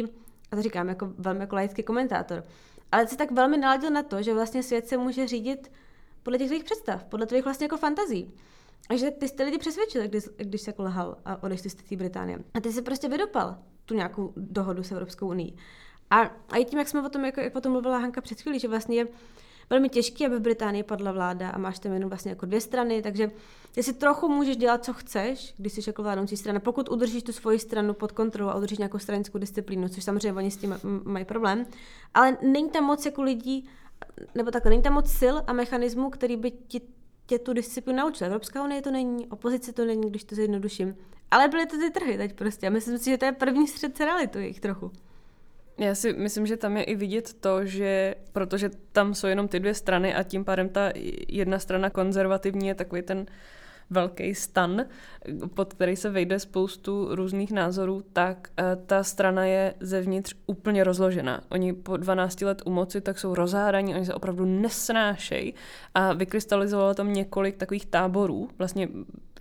to 0.55 0.63
říkám 0.63 0.89
jako 0.89 1.13
velmi 1.19 1.41
jako 1.41 1.57
laický 1.57 1.83
komentátor, 1.83 2.45
ale 2.93 3.07
jsi 3.07 3.17
tak 3.17 3.31
velmi 3.31 3.57
naladil 3.57 3.91
na 3.91 4.03
to, 4.03 4.23
že 4.23 4.35
vlastně 4.35 4.63
svět 4.63 4.89
se 4.89 4.97
může 4.97 5.27
řídit 5.27 5.73
podle 6.23 6.39
těch 6.39 6.49
tvých 6.49 6.65
představ, 6.65 7.05
podle 7.05 7.27
tvých 7.27 7.45
vlastně 7.45 7.65
jako 7.65 7.77
fantazí. 7.77 8.35
A 8.91 8.97
že 8.97 9.11
ty 9.11 9.29
jste 9.29 9.45
lidi 9.45 9.59
přesvědčili, 9.59 10.09
když, 10.09 10.25
když 10.37 10.61
se 10.61 10.69
jako 10.69 10.83
lhal 10.83 11.17
a 11.25 11.43
odešli 11.43 11.71
z 11.71 11.75
té 11.75 11.97
Británie. 11.97 12.39
A 12.55 12.61
ty 12.61 12.73
si 12.73 12.83
prostě 12.83 13.09
vydopal 13.09 13.59
tu 13.85 13.95
nějakou 13.95 14.33
dohodu 14.37 14.83
s 14.83 14.93
Evropskou 14.93 15.29
unii. 15.29 15.57
A, 16.11 16.21
a 16.51 16.57
i 16.57 16.65
tím, 16.65 16.79
jak 16.79 16.89
jsme 16.89 17.03
o 17.03 17.09
tom, 17.09 17.25
jako, 17.25 17.41
jak 17.41 17.57
o 17.57 17.61
tom 17.61 17.73
mluvila 17.73 17.99
Hanka 17.99 18.21
před 18.21 18.41
chvílí, 18.41 18.59
že 18.59 18.69
vlastně 18.69 18.97
je 18.97 19.07
velmi 19.71 19.89
těžké, 19.89 20.27
aby 20.27 20.37
v 20.37 20.41
Británii 20.41 20.83
padla 20.83 21.13
vláda 21.13 21.51
a 21.51 21.59
máš 21.59 21.79
tam 21.79 21.93
jenom 21.93 22.11
vlastně 22.11 22.31
jako 22.31 22.47
dvě 22.47 22.61
strany, 22.61 23.03
takže 23.03 23.31
ty 23.73 23.83
si 23.83 23.93
trochu 23.93 24.29
můžeš 24.29 24.57
dělat, 24.57 24.85
co 24.85 24.93
chceš, 24.93 25.55
když 25.57 25.73
jsi 25.73 25.81
jako 25.87 26.03
vládnoucí 26.03 26.37
strana, 26.37 26.61
pokud 26.61 26.89
udržíš 26.89 27.23
tu 27.23 27.33
svoji 27.33 27.59
stranu 27.59 27.95
pod 27.95 28.13
kontrolou 28.13 28.51
a 28.51 28.55
udržíš 28.55 28.79
nějakou 28.79 28.99
stranickou 28.99 29.39
disciplínu, 29.39 29.89
což 29.89 30.05
samozřejmě 30.05 30.33
oni 30.33 30.51
s 30.51 30.57
tím 30.57 30.75
mají 31.05 31.25
problém, 31.25 31.67
ale 32.15 32.37
není 32.43 32.71
tam 32.71 32.85
moc 32.85 33.07
jako 33.07 33.23
lidí, 33.23 33.69
nebo 34.35 34.51
takhle, 34.51 34.71
není 34.71 34.83
tam 34.83 34.93
moc 34.93 35.11
sil 35.21 35.37
a 35.47 35.53
mechanismů, 35.53 36.11
který 36.11 36.37
by 36.37 36.51
ti 36.51 36.81
tě 37.27 37.39
tu 37.39 37.53
disciplínu 37.53 37.99
naučil. 37.99 38.27
Evropská 38.27 38.65
unie 38.65 38.83
to 38.83 38.91
není, 38.91 39.27
opozice 39.27 39.73
to 39.73 39.85
není, 39.85 40.11
když 40.11 40.25
to 40.25 40.35
zjednoduším. 40.35 40.97
Ale 41.31 41.49
byly 41.49 41.67
to 41.67 41.79
ty 41.79 41.91
trhy 41.91 42.17
teď 42.17 42.33
prostě. 42.33 42.67
A 42.67 42.71
myslím 42.71 42.99
si, 42.99 43.11
že 43.11 43.19
to 43.19 43.25
je 43.25 43.33
první 43.33 43.69
střed 43.69 44.01
realitu 44.01 44.39
jich 44.39 44.61
trochu. 44.61 44.93
Já 45.79 45.95
si 45.95 46.13
myslím, 46.13 46.47
že 46.47 46.57
tam 46.57 46.77
je 46.77 46.83
i 46.83 46.95
vidět 46.95 47.35
to, 47.41 47.65
že 47.65 48.15
protože 48.33 48.71
tam 48.93 49.15
jsou 49.15 49.27
jenom 49.27 49.49
ty 49.49 49.61
dvě 49.61 49.75
strany 49.75 50.15
a 50.15 50.23
tím 50.23 50.45
pádem 50.45 50.69
ta 50.69 50.93
jedna 51.29 51.59
strana 51.59 51.91
konzervativní 51.91 52.69
je 52.69 52.75
takový 52.75 53.03
ten 53.03 53.27
velký 53.91 54.35
stan, 54.35 54.85
pod 55.55 55.75
který 55.75 55.97
se 55.97 56.11
vejde 56.11 56.39
spoustu 56.39 57.15
různých 57.15 57.53
názorů, 57.53 58.03
tak 58.13 58.49
eh, 58.59 58.77
ta 58.87 59.03
strana 59.03 59.45
je 59.45 59.75
zevnitř 59.81 60.35
úplně 60.47 60.85
rozložená. 60.85 61.41
Oni 61.49 61.73
po 61.73 61.97
12 61.97 62.41
let 62.41 62.63
u 62.65 62.71
moci 62.71 63.01
tak 63.01 63.19
jsou 63.19 63.35
rozhádaní, 63.35 63.95
oni 63.95 64.07
se 64.07 64.15
opravdu 64.15 64.45
nesnášejí 64.45 65.55
a 65.95 66.13
vykrystalizovalo 66.13 66.95
tam 66.95 67.13
několik 67.13 67.57
takových 67.57 67.87
táborů, 67.87 68.49
vlastně 68.59 68.89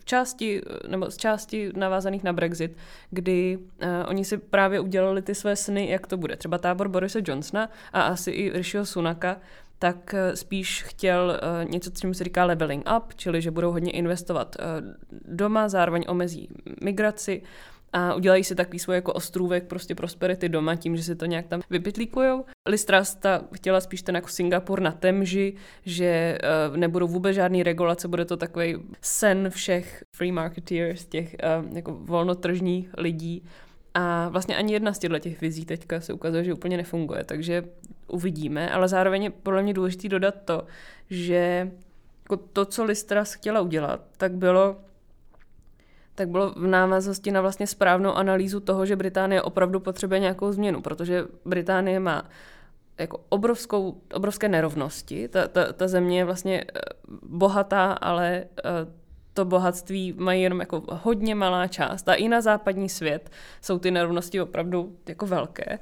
části, 0.05 0.61
nebo 0.87 1.11
z 1.11 1.17
části 1.17 1.71
navázaných 1.75 2.23
na 2.23 2.33
Brexit, 2.33 2.77
kdy 3.09 3.57
uh, 3.57 3.87
oni 4.07 4.25
si 4.25 4.37
právě 4.37 4.79
udělali 4.79 5.21
ty 5.21 5.35
své 5.35 5.55
sny, 5.55 5.89
jak 5.89 6.07
to 6.07 6.17
bude. 6.17 6.35
Třeba 6.35 6.57
tábor 6.57 6.87
Borise 6.87 7.21
Johnsona 7.27 7.69
a 7.93 8.01
asi 8.01 8.31
i 8.31 8.49
Rishiho 8.49 8.85
Sunaka, 8.85 9.37
tak 9.79 10.13
uh, 10.13 10.35
spíš 10.35 10.83
chtěl 10.83 11.39
uh, 11.63 11.71
něco, 11.71 11.91
co 11.91 12.13
se 12.13 12.23
říká 12.23 12.45
leveling 12.45 12.89
up, 12.97 13.13
čili 13.15 13.41
že 13.41 13.51
budou 13.51 13.71
hodně 13.71 13.91
investovat 13.91 14.55
doma, 15.27 15.69
zároveň 15.69 16.05
omezí 16.07 16.49
migraci 16.81 17.41
a 17.93 18.13
udělají 18.13 18.43
si 18.43 18.55
takový 18.55 18.79
svůj 18.79 18.95
jako 18.95 19.13
ostrůvek 19.13 19.67
prostě 19.67 19.95
prosperity 19.95 20.49
doma 20.49 20.75
tím, 20.75 20.97
že 20.97 21.03
si 21.03 21.15
to 21.15 21.25
nějak 21.25 21.47
tam 21.47 21.61
vypitlíkujou. 21.69 22.45
Listras 22.69 23.15
ta 23.15 23.41
chtěla 23.53 23.81
spíš 23.81 24.01
ten 24.01 24.15
jako 24.15 24.27
Singapur 24.27 24.81
na 24.81 24.91
temži, 24.91 25.55
že 25.85 26.37
uh, 26.69 26.77
nebudou 26.77 27.07
vůbec 27.07 27.35
žádný 27.35 27.63
regulace, 27.63 28.07
bude 28.07 28.25
to 28.25 28.37
takový 28.37 28.75
sen 29.01 29.49
všech 29.49 30.03
free 30.15 30.31
marketeers, 30.31 31.05
těch 31.05 31.35
uh, 31.61 31.75
jako 31.75 31.91
volnotržních 31.91 32.89
lidí. 32.97 33.43
A 33.93 34.29
vlastně 34.29 34.57
ani 34.57 34.73
jedna 34.73 34.93
z 34.93 34.99
těchto 34.99 35.19
těch 35.19 35.41
vizí 35.41 35.65
teďka 35.65 36.01
se 36.01 36.13
ukazuje, 36.13 36.43
že 36.43 36.53
úplně 36.53 36.77
nefunguje, 36.77 37.23
takže 37.23 37.63
uvidíme, 38.07 38.69
ale 38.69 38.87
zároveň 38.87 39.23
je 39.23 39.29
podle 39.29 39.63
mě 39.63 39.73
důležité 39.73 40.09
dodat 40.09 40.35
to, 40.45 40.63
že 41.09 41.71
jako 42.23 42.37
to, 42.37 42.65
co 42.65 42.83
Listras 42.83 43.33
chtěla 43.33 43.61
udělat, 43.61 44.01
tak 44.17 44.31
bylo 44.31 44.75
tak 46.15 46.29
bylo 46.29 46.51
v 46.51 46.67
návaznosti 46.67 47.31
na 47.31 47.41
vlastně 47.41 47.67
správnou 47.67 48.13
analýzu 48.13 48.59
toho, 48.59 48.85
že 48.85 48.95
Británie 48.95 49.41
opravdu 49.41 49.79
potřebuje 49.79 50.19
nějakou 50.19 50.51
změnu, 50.51 50.81
protože 50.81 51.25
Británie 51.45 51.99
má 51.99 52.29
jako 52.99 53.19
obrovskou, 53.29 54.01
obrovské 54.13 54.49
nerovnosti. 54.49 55.27
Ta, 55.27 55.47
ta, 55.47 55.73
ta 55.73 55.87
země 55.87 56.17
je 56.17 56.25
vlastně 56.25 56.63
eh, 56.63 56.79
bohatá, 57.21 57.93
ale 57.93 58.27
eh, 58.35 58.71
to 59.33 59.45
bohatství 59.45 60.13
mají 60.17 60.41
jenom 60.41 60.59
jako 60.59 60.83
hodně 60.87 61.35
malá 61.35 61.67
část. 61.67 62.09
A 62.09 62.13
i 62.13 62.27
na 62.27 62.41
západní 62.41 62.89
svět 62.89 63.29
jsou 63.61 63.79
ty 63.79 63.91
nerovnosti 63.91 64.41
opravdu 64.41 64.97
jako 65.07 65.25
velké. 65.25 65.79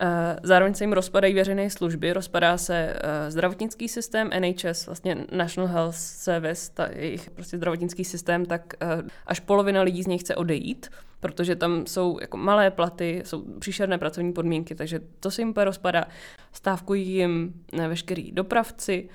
Eh, 0.00 0.36
zároveň 0.42 0.74
se 0.74 0.84
jim 0.84 0.92
rozpadají 0.92 1.34
veřejné 1.34 1.70
služby, 1.70 2.12
rozpadá 2.12 2.58
se 2.58 2.94
eh, 2.96 3.30
zdravotnický 3.30 3.88
systém, 3.88 4.30
NHS, 4.40 4.86
vlastně 4.86 5.16
National 5.32 5.72
Health 5.72 5.94
Service, 5.94 6.70
ta 6.74 6.88
jejich 6.92 7.30
prostě 7.30 7.56
zdravotnický 7.56 8.04
systém, 8.04 8.46
tak 8.46 8.74
eh, 8.80 9.02
až 9.26 9.40
polovina 9.40 9.82
lidí 9.82 10.02
z 10.02 10.06
něj 10.06 10.18
chce 10.18 10.34
odejít, 10.34 10.90
protože 11.20 11.56
tam 11.56 11.86
jsou 11.86 12.18
jako 12.20 12.36
malé 12.36 12.70
platy, 12.70 13.22
jsou 13.24 13.44
příšerné 13.58 13.98
pracovní 13.98 14.32
podmínky, 14.32 14.74
takže 14.74 15.00
to 15.20 15.30
se 15.30 15.42
jim 15.42 15.48
úplně 15.48 15.64
rozpadá. 15.64 16.04
Stávkují 16.52 17.08
jim 17.08 17.52
veškerý 17.88 18.32
dopravci, 18.32 19.08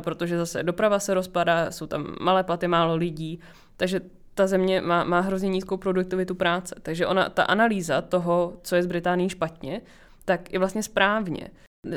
protože 0.00 0.38
zase 0.38 0.62
doprava 0.62 0.98
se 0.98 1.14
rozpadá, 1.14 1.70
jsou 1.70 1.86
tam 1.86 2.14
malé 2.20 2.44
platy, 2.44 2.68
málo 2.68 2.96
lidí, 2.96 3.40
takže 3.76 4.00
ta 4.34 4.46
země 4.46 4.80
má, 4.80 5.04
má 5.04 5.20
hrozně 5.20 5.48
nízkou 5.48 5.76
produktivitu 5.76 6.34
práce. 6.34 6.74
Takže 6.82 7.06
ona, 7.06 7.28
ta 7.28 7.42
analýza 7.42 8.02
toho, 8.02 8.52
co 8.62 8.76
je 8.76 8.82
z 8.82 8.86
Británií 8.86 9.28
špatně, 9.28 9.80
tak 10.28 10.52
je 10.52 10.58
vlastně 10.58 10.82
správně. 10.82 11.50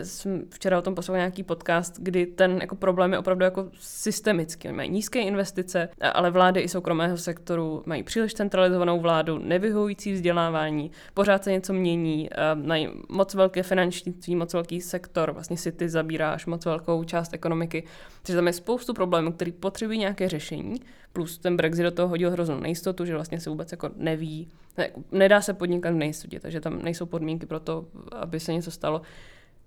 Jsem 0.03 0.43
včera 0.49 0.79
o 0.79 0.81
tom 0.81 0.95
poslouchal 0.95 1.17
nějaký 1.17 1.43
podcast, 1.43 1.99
kdy 1.99 2.25
ten 2.25 2.57
jako 2.61 2.75
problém 2.75 3.11
je 3.11 3.19
opravdu 3.19 3.43
jako 3.43 3.69
systemický. 3.79 4.67
Oni 4.67 4.77
mají 4.77 4.89
nízké 4.89 5.19
investice, 5.19 5.89
ale 6.13 6.31
vlády 6.31 6.61
i 6.61 6.67
soukromého 6.67 7.17
sektoru 7.17 7.83
mají 7.85 8.03
příliš 8.03 8.33
centralizovanou 8.33 8.99
vládu, 8.99 9.37
nevyhovující 9.37 10.13
vzdělávání, 10.13 10.91
pořád 11.13 11.43
se 11.43 11.51
něco 11.51 11.73
mění, 11.73 12.29
mají 12.53 12.89
moc 13.09 13.33
velké 13.33 13.63
finančnictví, 13.63 14.35
moc 14.35 14.53
velký 14.53 14.81
sektor, 14.81 15.31
vlastně 15.31 15.57
City 15.57 15.89
zabírá 15.89 16.31
až 16.31 16.45
moc 16.45 16.65
velkou 16.65 17.03
část 17.03 17.33
ekonomiky. 17.33 17.83
Takže 18.21 18.35
tam 18.35 18.47
je 18.47 18.53
spoustu 18.53 18.93
problémů, 18.93 19.31
který 19.31 19.51
potřebují 19.51 19.99
nějaké 19.99 20.29
řešení, 20.29 20.81
plus 21.13 21.37
ten 21.37 21.57
Brexit 21.57 21.83
do 21.83 21.91
toho 21.91 22.07
hodil 22.07 22.31
hroznou 22.31 22.59
nejistotu, 22.59 23.05
že 23.05 23.13
vlastně 23.13 23.39
se 23.39 23.49
vůbec 23.49 23.71
jako 23.71 23.89
neví, 23.95 24.47
ne, 24.77 24.89
nedá 25.11 25.41
se 25.41 25.53
podnikat 25.53 25.93
v 25.93 25.97
nejistotě, 25.97 26.39
takže 26.39 26.61
tam 26.61 26.81
nejsou 26.81 27.05
podmínky 27.05 27.45
pro 27.45 27.59
to, 27.59 27.85
aby 28.11 28.39
se 28.39 28.53
něco 28.53 28.71
stalo. 28.71 29.01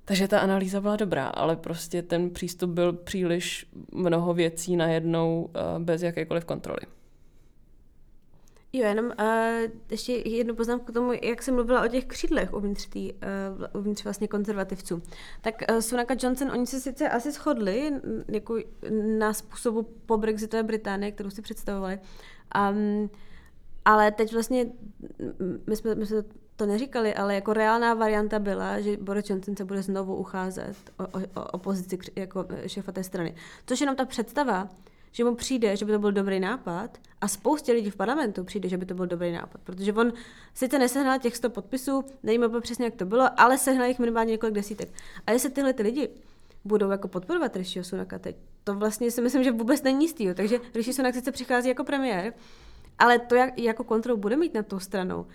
Takže 0.05 0.29
ta 0.29 0.41
analýza 0.41 0.81
byla 0.81 0.97
dobrá, 0.97 1.27
ale 1.27 1.57
prostě 1.57 2.03
ten 2.03 2.31
přístup 2.31 2.71
byl 2.71 2.93
příliš 2.93 3.67
mnoho 3.93 4.35
věcí 4.35 4.77
najednou 4.77 5.43
uh, 5.43 5.83
bez 5.83 6.03
jakékoliv 6.03 6.45
kontroly. 6.45 6.81
Jo, 8.73 8.85
jenom 8.85 9.07
uh, 9.07 9.73
ještě 9.91 10.13
jednu 10.13 10.55
poznámku 10.55 10.85
k 10.85 10.95
tomu, 10.95 11.13
jak 11.23 11.43
jsem 11.43 11.55
mluvila 11.55 11.85
o 11.85 11.89
těch 11.89 12.05
křídlech 12.05 12.55
uvnitř, 12.55 12.87
tý, 12.87 13.13
uh, 13.13 13.81
uvnitř 13.81 14.05
vlastně 14.05 14.29
konzervativců. 14.29 15.03
Tak 15.41 15.55
uh, 15.71 15.79
Sunak 15.79 16.11
a 16.11 16.17
Johnson, 16.21 16.51
oni 16.51 16.67
se 16.67 16.81
sice 16.81 17.09
asi 17.09 17.33
shodli 17.33 17.93
jako 18.29 18.57
na 19.19 19.33
způsobu 19.33 19.83
po 19.83 20.17
Brexitové 20.17 20.63
Británie, 20.63 21.13
kterou 21.13 21.31
si 21.31 21.43
představovali, 21.43 21.99
um, 22.73 23.11
ale 23.85 24.13
teď 24.13 24.33
vlastně, 24.33 24.67
my 25.67 25.77
jsme, 25.77 25.95
my 25.95 26.07
jsme 26.07 26.23
to 26.57 26.67
neříkali, 26.67 27.15
ale 27.15 27.35
jako 27.35 27.53
reálná 27.53 27.95
varianta 27.95 28.39
byla, 28.39 28.81
že 28.81 28.97
Boris 28.97 29.31
Johnson 29.31 29.57
se 29.57 29.65
bude 29.65 29.83
znovu 29.83 30.17
ucházet 30.17 30.77
o, 30.99 31.05
o, 31.05 31.45
o 31.53 31.59
pozici 31.59 31.99
jako 32.17 32.47
šéfa 32.67 32.93
té 32.93 33.05
strany. 33.05 33.35
Což 33.67 33.81
jenom 33.81 33.97
ta 33.97 34.05
představa, 34.05 34.69
že 35.13 35.25
mu 35.25 35.35
přijde, 35.35 35.77
že 35.77 35.85
by 35.85 35.93
to 35.93 35.99
byl 35.99 36.13
dobrý 36.13 36.41
nápad 36.41 36.99
a 37.21 37.29
spoustě 37.29 37.73
lidí 37.73 37.91
v 37.91 37.97
parlamentu 37.97 38.45
přijde, 38.45 38.69
že 38.69 38.77
by 38.77 38.87
to 38.87 38.95
byl 38.95 39.07
dobrý 39.07 39.33
nápad, 39.33 39.61
protože 39.65 39.93
on 39.93 40.13
sice 40.55 40.79
nesehnal 40.79 41.19
těch 41.19 41.37
100 41.37 41.51
podpisů, 41.51 42.05
nevíme 42.23 42.61
přesně, 42.61 42.85
jak 42.85 42.95
to 42.95 43.07
bylo, 43.07 43.41
ale 43.41 43.59
sehnal 43.59 43.89
jich 43.89 43.99
minimálně 43.99 44.31
několik 44.31 44.55
desítek. 44.55 44.89
A 45.27 45.33
jestli 45.33 45.51
tyhle 45.51 45.73
ty 45.73 45.83
lidi 45.83 46.09
budou 46.65 46.91
jako 46.91 47.09
podporovat 47.09 47.57
Rishiho 47.57 47.85
Sunaka 47.85 48.19
teď, 48.19 48.37
to 48.65 48.75
vlastně 48.75 49.11
si 49.11 49.21
myslím, 49.21 49.45
že 49.45 49.53
vůbec 49.53 49.83
není 49.83 50.05
jistý. 50.05 50.35
Takže 50.35 50.61
Rishi 50.75 50.93
Sunak 50.93 51.15
sice 51.15 51.33
přichází 51.33 51.69
jako 51.69 51.85
premiér, 51.85 52.33
ale 52.99 53.19
to, 53.19 53.35
jak, 53.35 53.59
jako 53.59 53.85
kontrolu 53.85 54.19
bude 54.19 54.37
mít 54.37 54.55
nad 54.55 54.67
tou 54.67 54.79
stranou, 54.79 55.27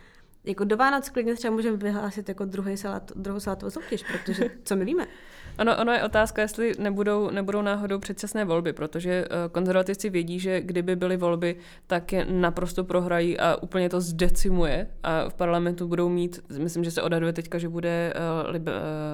jako 0.50 0.64
do 0.64 0.78
Vánoc 0.78 1.10
klidně 1.10 1.36
třeba 1.36 1.54
můžeme 1.54 1.78
vyhlásit 1.78 2.30
jako 2.30 2.46
druhý 2.46 2.78
salát, 2.78 3.12
druhou 3.16 3.40
salátovou 3.40 3.70
soutěž, 3.70 4.04
protože 4.12 4.50
co 4.64 4.76
my 4.76 4.86
víme? 4.86 5.08
Ono, 5.60 5.78
ono 5.78 5.92
je 5.92 6.04
otázka, 6.04 6.42
jestli 6.42 6.74
nebudou, 6.80 7.30
nebudou 7.30 7.62
náhodou 7.62 8.00
předčasné 8.00 8.46
volby, 8.46 8.74
protože 8.74 9.26
eh, 9.26 9.50
konzervativci 9.52 10.10
vědí, 10.10 10.40
že 10.40 10.62
kdyby 10.62 10.96
byly 10.96 11.18
volby, 11.18 11.56
tak 11.88 12.14
je 12.14 12.26
naprosto 12.30 12.84
prohrají 12.84 13.40
a 13.40 13.56
úplně 13.56 13.90
to 13.90 14.02
zdecimuje 14.02 14.88
a 15.04 15.30
v 15.30 15.34
parlamentu 15.34 15.88
budou 15.88 16.10
mít, 16.10 16.40
myslím, 16.58 16.84
že 16.84 16.92
se 16.92 17.02
odhaduje 17.02 17.34
teďka, 17.34 17.58
že 17.58 17.70
bude 17.70 18.14
uh, 18.16 18.52
lib, 18.52 18.68
uh, 18.68 18.74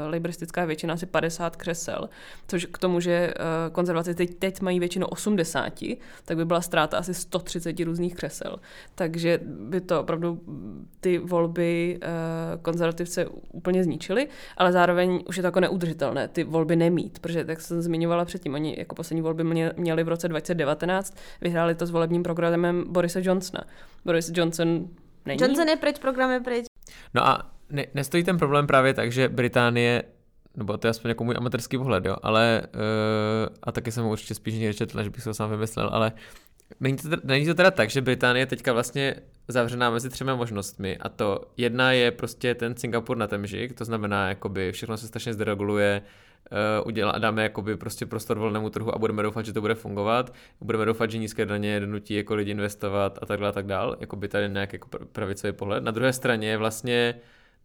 liberistická 0.10 0.66
většina 0.66 0.94
asi 0.94 1.06
50 1.06 1.56
křesel, 1.56 2.10
což 2.48 2.66
k 2.66 2.78
tomu, 2.78 3.00
že 3.00 3.34
konzervativci 3.72 4.16
teď, 4.16 4.36
teď 4.40 4.62
mají 4.62 4.80
většinu 4.80 5.08
80, 5.08 5.74
tak 6.26 6.38
by 6.38 6.46
byla 6.46 6.62
ztráta 6.62 6.98
asi 6.98 7.14
130 7.14 7.80
různých 7.80 8.16
křesel. 8.16 8.60
Takže 8.96 9.40
by 9.44 9.82
to 9.82 10.02
opravdu 10.02 10.42
ty 11.00 11.18
volby 11.18 12.00
konzervativce 12.62 13.26
úplně 13.52 13.84
zničily, 13.84 14.28
ale 14.58 14.72
zároveň 14.72 15.24
už 15.28 15.38
je 15.38 15.44
to 15.44 15.48
jako 15.48 15.60
neudržitelné 15.60 16.28
ty 16.36 16.44
volby 16.44 16.76
nemít, 16.76 17.20
protože 17.20 17.46
tak 17.46 17.62
jsem 17.62 17.82
zmiňovala 17.82 18.26
předtím, 18.26 18.54
oni 18.54 18.76
jako 18.78 18.96
poslední 18.96 19.22
volby 19.22 19.44
měli 19.78 20.04
v 20.04 20.08
roce 20.08 20.28
2019, 20.28 21.18
vyhráli 21.42 21.76
to 21.76 21.86
s 21.86 21.92
volebním 21.92 22.24
programem 22.24 22.86
Borise 22.88 23.22
Johnsona. 23.24 23.64
Boris 24.06 24.32
Johnson 24.34 24.88
není. 25.26 25.42
Johnson 25.42 25.68
je 25.68 25.76
pryč, 25.76 26.00
program 26.00 26.32
je 26.32 26.40
pryč. 26.40 26.66
No 27.14 27.28
a 27.28 27.52
ne, 27.70 27.86
nestojí 27.94 28.24
ten 28.24 28.38
problém 28.38 28.68
právě 28.68 28.94
tak, 28.94 29.12
že 29.12 29.30
Británie 29.30 30.04
nebo 30.58 30.78
to 30.78 30.88
je 30.88 30.90
aspoň 30.90 31.10
jako 31.10 31.24
můj 31.24 31.36
amatérský 31.38 31.78
pohled, 31.78 32.06
jo, 32.06 32.16
ale 32.24 32.62
uh, 32.76 33.56
a 33.64 33.72
taky 33.72 33.92
jsem 33.92 34.06
určitě 34.06 34.36
spíš 34.36 34.54
někde 34.54 34.74
četl, 34.74 34.98
než 34.98 35.08
bych 35.08 35.24
se 35.24 35.30
to 35.30 35.34
sám 35.34 35.50
vymyslel, 35.50 35.90
ale 35.92 36.12
není 36.80 36.98
to, 36.98 37.10
není 37.24 37.46
to 37.46 37.54
teda 37.54 37.72
tak, 37.72 37.90
že 37.90 38.02
Británie 38.02 38.42
je 38.42 38.46
teďka 38.46 38.74
vlastně 38.74 39.16
zavřená 39.48 39.90
mezi 39.90 40.10
třemi 40.10 40.32
možnostmi 40.36 40.98
a 40.98 41.10
to 41.10 41.42
jedna 41.58 41.92
je 41.92 42.12
prostě 42.12 42.56
ten 42.56 42.78
Singapur 42.78 43.18
na 43.18 43.28
temžik, 43.28 43.74
to 43.74 43.86
znamená, 43.86 44.30
jakoby 44.30 44.72
všechno 44.72 44.98
se 44.98 45.08
strašně 45.08 45.34
zdereguluje, 45.34 46.02
uh, 46.52 46.88
udělá, 46.88 47.12
dáme 47.12 47.44
jakoby 47.44 47.78
prostě 47.78 48.06
prostor 48.06 48.40
volnému 48.40 48.70
trhu 48.70 48.96
a 48.96 48.98
budeme 48.98 49.24
doufat, 49.24 49.46
že 49.46 49.54
to 49.54 49.62
bude 49.62 49.76
fungovat. 49.76 50.34
Budeme 50.62 50.86
doufat, 50.86 51.12
že 51.12 51.18
nízké 51.18 51.46
daně 51.46 51.80
donutí 51.80 52.14
jako 52.14 52.36
lidi 52.36 52.52
investovat 52.52 53.20
a 53.22 53.26
tak 53.26 53.40
dále 53.40 53.50
a 53.50 53.52
tak 53.52 53.66
dál. 53.66 53.98
Jakoby 54.00 54.28
tady 54.28 54.50
nějaký 54.50 54.76
jako 54.76 54.88
pravicový 55.12 55.54
pohled. 55.54 55.84
Na 55.84 55.92
druhé 55.92 56.14
straně 56.14 56.50
je 56.50 56.58
vlastně 56.58 57.16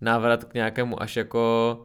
návrat 0.00 0.44
k 0.44 0.54
nějakému 0.54 1.02
až 1.02 1.16
jako 1.16 1.84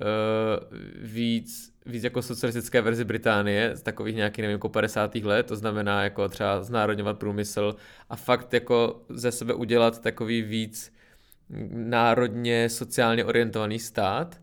uh, 0.00 0.78
víc, 1.02 1.72
víc 1.86 2.04
jako 2.04 2.22
socialistické 2.22 2.80
verzi 2.80 3.04
Británie 3.04 3.76
z 3.76 3.82
takových 3.82 4.16
nějakých, 4.16 4.42
nevím, 4.42 4.54
jako 4.54 4.68
50. 4.68 5.14
let, 5.14 5.46
to 5.46 5.56
znamená 5.56 6.04
jako 6.04 6.28
třeba 6.28 6.62
znárodňovat 6.62 7.18
průmysl 7.18 7.76
a 8.10 8.16
fakt 8.16 8.54
jako 8.54 9.02
ze 9.08 9.32
sebe 9.32 9.54
udělat 9.54 10.00
takový 10.00 10.42
víc 10.42 10.92
národně 11.72 12.68
sociálně 12.68 13.24
orientovaný 13.24 13.78
stát, 13.78 14.40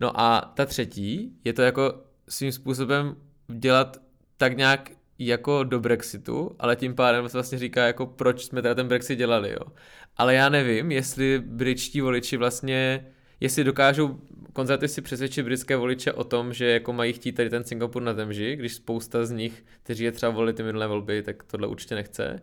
No 0.00 0.20
a 0.20 0.52
ta 0.54 0.66
třetí 0.66 1.32
je 1.44 1.52
to 1.52 1.62
jako 1.62 1.94
svým 2.28 2.52
způsobem 2.52 3.16
dělat 3.48 3.96
tak 4.36 4.56
nějak 4.56 4.90
jako 5.18 5.64
do 5.64 5.80
Brexitu, 5.80 6.56
ale 6.58 6.76
tím 6.76 6.94
pádem 6.94 7.28
se 7.28 7.36
vlastně 7.36 7.58
říká, 7.58 7.86
jako 7.86 8.06
proč 8.06 8.44
jsme 8.44 8.62
teda 8.62 8.74
ten 8.74 8.88
Brexit 8.88 9.18
dělali, 9.18 9.50
jo. 9.50 9.72
Ale 10.16 10.34
já 10.34 10.48
nevím, 10.48 10.92
jestli 10.92 11.42
britští 11.46 12.00
voliči 12.00 12.36
vlastně, 12.36 13.06
jestli 13.40 13.64
dokážou 13.64 14.20
konzervativci 14.52 15.02
přesvědčit 15.02 15.42
britské 15.42 15.76
voliče 15.76 16.12
o 16.12 16.24
tom, 16.24 16.52
že 16.52 16.66
jako 16.66 16.92
mají 16.92 17.12
chtít 17.12 17.32
tady 17.32 17.50
ten 17.50 17.64
Singapur 17.64 18.02
na 18.02 18.14
temži, 18.14 18.56
když 18.56 18.74
spousta 18.74 19.26
z 19.26 19.30
nich, 19.30 19.64
kteří 19.82 20.04
je 20.04 20.12
třeba 20.12 20.32
volili 20.32 20.52
ty 20.52 20.62
minulé 20.62 20.86
volby, 20.86 21.22
tak 21.22 21.42
tohle 21.42 21.68
určitě 21.68 21.94
nechce 21.94 22.40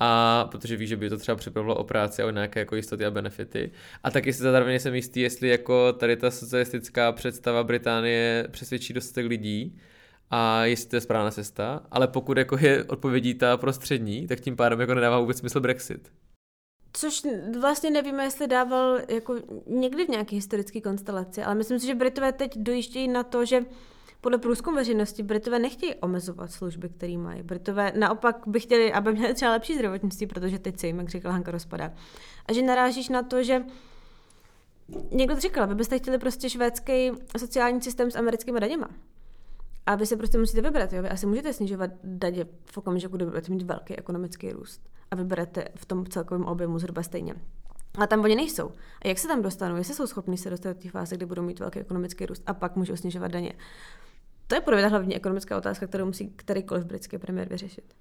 a 0.00 0.44
protože 0.50 0.76
ví, 0.76 0.86
že 0.86 0.96
by 0.96 1.10
to 1.10 1.16
třeba 1.18 1.36
připravilo 1.36 1.74
o 1.74 1.84
práci 1.84 2.22
a 2.22 2.26
o 2.26 2.30
nějaké 2.30 2.60
jako 2.60 2.76
jistoty 2.76 3.04
a 3.04 3.10
benefity. 3.10 3.70
A 4.02 4.10
taky 4.10 4.32
si 4.32 4.42
zároveň 4.42 4.78
jsem 4.78 4.94
jistý, 4.94 5.20
jestli 5.20 5.48
jako 5.48 5.92
tady 5.92 6.16
ta 6.16 6.30
socialistická 6.30 7.12
představa 7.12 7.64
Británie 7.64 8.48
přesvědčí 8.50 8.92
dostatek 8.92 9.26
lidí, 9.26 9.78
a 10.30 10.64
jestli 10.64 10.90
to 10.90 10.96
je 10.96 11.00
správná 11.00 11.30
cesta, 11.30 11.86
ale 11.90 12.08
pokud 12.08 12.38
jako 12.38 12.58
je 12.60 12.84
odpovědí 12.84 13.34
ta 13.34 13.56
prostřední, 13.56 14.26
tak 14.26 14.40
tím 14.40 14.56
pádem 14.56 14.80
jako 14.80 14.94
nedává 14.94 15.18
vůbec 15.18 15.38
smysl 15.38 15.60
Brexit. 15.60 16.12
Což 16.96 17.22
vlastně 17.58 17.90
nevíme, 17.90 18.24
jestli 18.24 18.46
dával 18.46 18.98
jako 19.08 19.34
někdy 19.66 20.04
v 20.04 20.08
nějaké 20.08 20.36
historické 20.36 20.80
konstelaci, 20.80 21.42
ale 21.42 21.54
myslím 21.54 21.78
si, 21.78 21.86
že 21.86 21.94
Britové 21.94 22.32
teď 22.32 22.58
dojíždějí 22.58 23.08
na 23.08 23.22
to, 23.22 23.44
že 23.44 23.64
podle 24.20 24.38
průzkumu 24.38 24.76
veřejnosti 24.76 25.22
Britové 25.22 25.58
nechtějí 25.58 25.94
omezovat 25.94 26.52
služby, 26.52 26.88
které 26.88 27.18
mají. 27.18 27.42
Britové 27.42 27.92
naopak 27.96 28.36
by 28.46 28.60
chtěli, 28.60 28.92
aby 28.92 29.12
měli 29.12 29.34
třeba 29.34 29.52
lepší 29.52 29.74
zdravotnictví, 29.74 30.26
protože 30.26 30.58
teď 30.58 30.78
se 30.78 30.86
jim, 30.86 30.98
jak 30.98 31.08
říkala 31.08 31.32
Hanka, 31.32 31.50
rozpadá. 31.50 31.92
A 32.46 32.52
že 32.52 32.62
narážíš 32.62 33.08
na 33.08 33.22
to, 33.22 33.42
že 33.42 33.64
někdo 35.10 35.34
to 35.34 35.40
říkal, 35.40 35.66
vy 35.66 35.74
byste 35.74 35.98
chtěli 35.98 36.18
prostě 36.18 36.50
švédský 36.50 37.10
sociální 37.38 37.82
systém 37.82 38.10
s 38.10 38.16
americkými 38.16 38.60
daněma. 38.60 38.88
A 39.86 39.94
vy 39.94 40.06
se 40.06 40.16
prostě 40.16 40.38
musíte 40.38 40.60
vybrat. 40.60 40.92
Jo? 40.92 41.02
Vy 41.02 41.08
asi 41.08 41.26
můžete 41.26 41.52
snižovat 41.52 41.90
daně 42.04 42.46
v 42.64 42.78
okamžiku, 42.78 43.16
kdy 43.16 43.24
budete 43.24 43.52
mít 43.52 43.62
velký 43.62 43.96
ekonomický 43.96 44.52
růst. 44.52 44.80
A 45.10 45.16
vyberete 45.16 45.68
v 45.74 45.86
tom 45.86 46.06
celkovém 46.06 46.44
objemu 46.44 46.78
zhruba 46.78 47.02
stejně. 47.02 47.34
A 47.98 48.06
tam 48.06 48.20
oni 48.20 48.36
nejsou. 48.36 48.70
A 49.02 49.08
jak 49.08 49.18
se 49.18 49.28
tam 49.28 49.42
dostanou? 49.42 49.76
Jestli 49.76 49.94
jsou 49.94 50.06
schopni 50.06 50.38
se 50.38 50.50
dostat 50.50 50.72
do 50.72 50.82
těch 50.82 50.90
fáze, 50.90 51.16
kdy 51.16 51.26
budou 51.26 51.42
mít 51.42 51.60
velký 51.60 51.78
ekonomický 51.78 52.26
růst 52.26 52.42
a 52.46 52.54
pak 52.54 52.76
můžou 52.76 52.96
snižovat 52.96 53.30
daně. 53.30 53.52
To 54.46 54.54
je 54.54 54.60
podle 54.60 54.80
mě 54.80 54.88
hlavní 54.88 55.16
ekonomická 55.16 55.56
otázka, 55.58 55.86
kterou 55.86 56.06
musí 56.06 56.30
kterýkoliv 56.30 56.84
britský 56.84 57.18
premiér 57.18 57.48
vyřešit. 57.48 57.94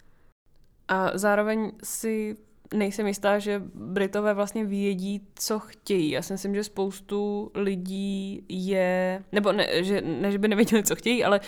A 0.88 1.18
zároveň 1.18 1.72
si 1.84 2.38
nejsem 2.74 3.08
jistá, 3.08 3.40
že 3.40 3.62
Britové 3.74 4.34
vlastně 4.34 4.66
vědí, 4.66 5.28
co 5.36 5.60
chtějí. 5.60 6.10
Já 6.10 6.22
si 6.22 6.34
myslím, 6.34 6.56
že 6.56 6.64
spoustu 6.64 7.52
lidí 7.56 8.46
je, 8.50 9.24
nebo 9.32 9.52
ne, 9.52 9.84
že, 9.84 10.02
ne, 10.02 10.32
že 10.32 10.38
by 10.38 10.48
nevěděli, 10.48 10.84
co 10.84 10.96
chtějí, 10.96 11.24
ale 11.24 11.40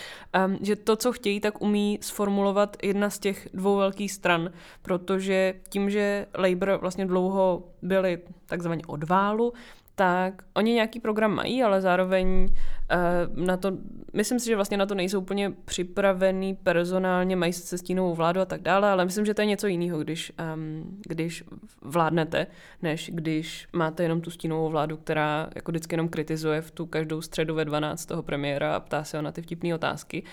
um, 0.45 0.57
že 0.61 0.75
to, 0.75 0.95
co 0.95 1.11
chtějí, 1.11 1.39
tak 1.39 1.61
umí 1.61 1.99
sformulovat 2.01 2.77
jedna 2.83 3.09
z 3.09 3.19
těch 3.19 3.49
dvou 3.53 3.77
velkých 3.77 4.11
stran, 4.11 4.51
protože 4.81 5.53
tím, 5.69 5.89
že 5.89 6.25
Labour 6.37 6.77
vlastně 6.81 7.05
dlouho 7.05 7.63
byli 7.81 8.19
takzvaně 8.45 8.81
odválu, 8.87 9.53
tak 9.95 10.43
oni 10.53 10.73
nějaký 10.73 10.99
program 10.99 11.35
mají, 11.35 11.63
ale 11.63 11.81
zároveň 11.81 12.27
uh, 12.27 13.45
na 13.45 13.57
to, 13.57 13.71
myslím 14.13 14.39
si, 14.39 14.45
že 14.45 14.55
vlastně 14.55 14.77
na 14.77 14.85
to 14.85 14.95
nejsou 14.95 15.19
úplně 15.19 15.53
připravený 15.65 16.55
personálně, 16.55 17.35
mají 17.35 17.53
se 17.53 17.77
stínovou 17.77 18.15
vládu 18.15 18.41
a 18.41 18.45
tak 18.45 18.61
dále, 18.61 18.89
ale 18.89 19.05
myslím, 19.05 19.25
že 19.25 19.33
to 19.33 19.41
je 19.41 19.45
něco 19.45 19.67
jiného, 19.67 19.99
když, 19.99 20.31
um, 20.55 20.99
když 21.07 21.43
vládnete, 21.81 22.47
než 22.81 23.11
když 23.13 23.67
máte 23.73 24.03
jenom 24.03 24.21
tu 24.21 24.31
stínovou 24.31 24.69
vládu, 24.69 24.97
která 24.97 25.49
jako 25.55 25.71
vždycky 25.71 25.93
jenom 25.93 26.09
kritizuje 26.09 26.61
v 26.61 26.71
tu 26.71 26.85
každou 26.85 27.21
středu 27.21 27.55
ve 27.55 27.65
12 27.65 28.05
toho 28.05 28.23
premiéra 28.23 28.75
a 28.75 28.79
ptá 28.79 29.03
se 29.03 29.17
ho 29.17 29.23
na 29.23 29.31
ty 29.31 29.41
vtipné 29.41 29.75
otázky. 29.75 30.23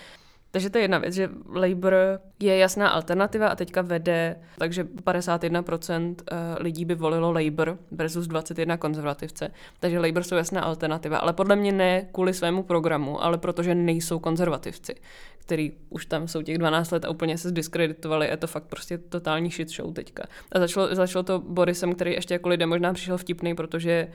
Takže 0.53 0.69
to 0.69 0.77
je 0.77 0.83
jedna 0.83 0.97
věc, 0.97 1.13
že 1.13 1.29
Labour 1.55 1.93
je 2.39 2.57
jasná 2.57 2.89
alternativa 2.89 3.47
a 3.47 3.55
teďka 3.55 3.81
vede, 3.81 4.35
takže 4.57 4.83
51% 4.83 6.15
eh, 6.31 6.35
lidí 6.59 6.85
by 6.85 6.95
volilo 6.95 7.31
Labour 7.31 7.77
versus 7.91 8.27
21 8.27 8.77
konzervativce. 8.77 9.51
Takže 9.79 9.99
Labour 9.99 10.23
jsou 10.23 10.35
jasná 10.35 10.61
alternativa, 10.61 11.17
ale 11.17 11.33
podle 11.33 11.55
mě 11.55 11.71
ne 11.71 12.07
kvůli 12.11 12.33
svému 12.33 12.63
programu, 12.63 13.23
ale 13.23 13.37
protože 13.37 13.75
nejsou 13.75 14.19
konzervativci, 14.19 14.95
který 15.37 15.71
už 15.89 16.05
tam 16.05 16.27
jsou 16.27 16.41
těch 16.41 16.57
12 16.57 16.91
let 16.91 17.05
a 17.05 17.09
úplně 17.09 17.37
se 17.37 17.49
zdiskreditovali. 17.49 18.27
Je 18.27 18.37
to 18.37 18.47
fakt 18.47 18.63
prostě 18.63 18.97
totální 18.97 19.51
shit 19.51 19.69
show 19.69 19.93
teďka. 19.93 20.23
A 20.51 20.59
začalo, 20.59 20.95
začalo 20.95 21.23
to 21.23 21.39
Borisem, 21.39 21.95
který 21.95 22.11
ještě 22.11 22.33
jako 22.33 22.49
lidé 22.49 22.65
možná 22.65 22.93
přišel 22.93 23.17
vtipný, 23.17 23.55
protože 23.55 24.07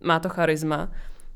má 0.00 0.20
to 0.20 0.28
charisma 0.28 0.90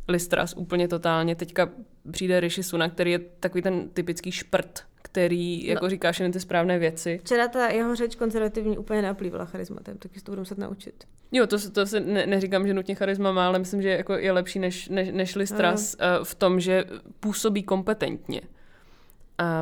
Listras 0.08 0.54
úplně 0.56 0.88
totálně. 0.88 1.34
Teďka 1.34 1.70
přijde 2.10 2.40
Rishi 2.40 2.62
Sunak, 2.62 2.92
který 2.92 3.10
je 3.10 3.18
takový 3.18 3.62
ten 3.62 3.88
typický 3.88 4.32
šprt, 4.32 4.84
který 5.02 5.66
jako 5.66 5.84
no. 5.84 5.90
říká 5.90 6.12
všechny 6.12 6.32
ty 6.32 6.40
správné 6.40 6.78
věci. 6.78 7.20
Včera 7.24 7.48
ta 7.48 7.68
jeho 7.68 7.94
řeč 7.94 8.14
konzervativní 8.14 8.78
úplně 8.78 9.02
neoplývala 9.02 9.44
charismatem, 9.44 9.98
tak 9.98 10.12
si 10.14 10.24
to 10.24 10.32
budu 10.32 10.40
muset 10.40 10.58
naučit. 10.58 11.04
Jo, 11.32 11.46
to, 11.46 11.70
to 11.70 11.86
se 11.86 12.00
ne, 12.00 12.26
neříkám, 12.26 12.66
že 12.66 12.74
nutně 12.74 12.94
charisma 12.94 13.32
má, 13.32 13.46
ale 13.46 13.58
myslím, 13.58 13.82
že 13.82 13.88
jako 13.88 14.12
je 14.12 14.32
lepší 14.32 14.58
než, 14.58 14.88
než, 14.88 15.08
než 15.12 15.34
Listras 15.34 15.94
uh, 15.94 16.24
v 16.24 16.34
tom, 16.34 16.60
že 16.60 16.84
působí 17.20 17.62
kompetentně. 17.62 18.40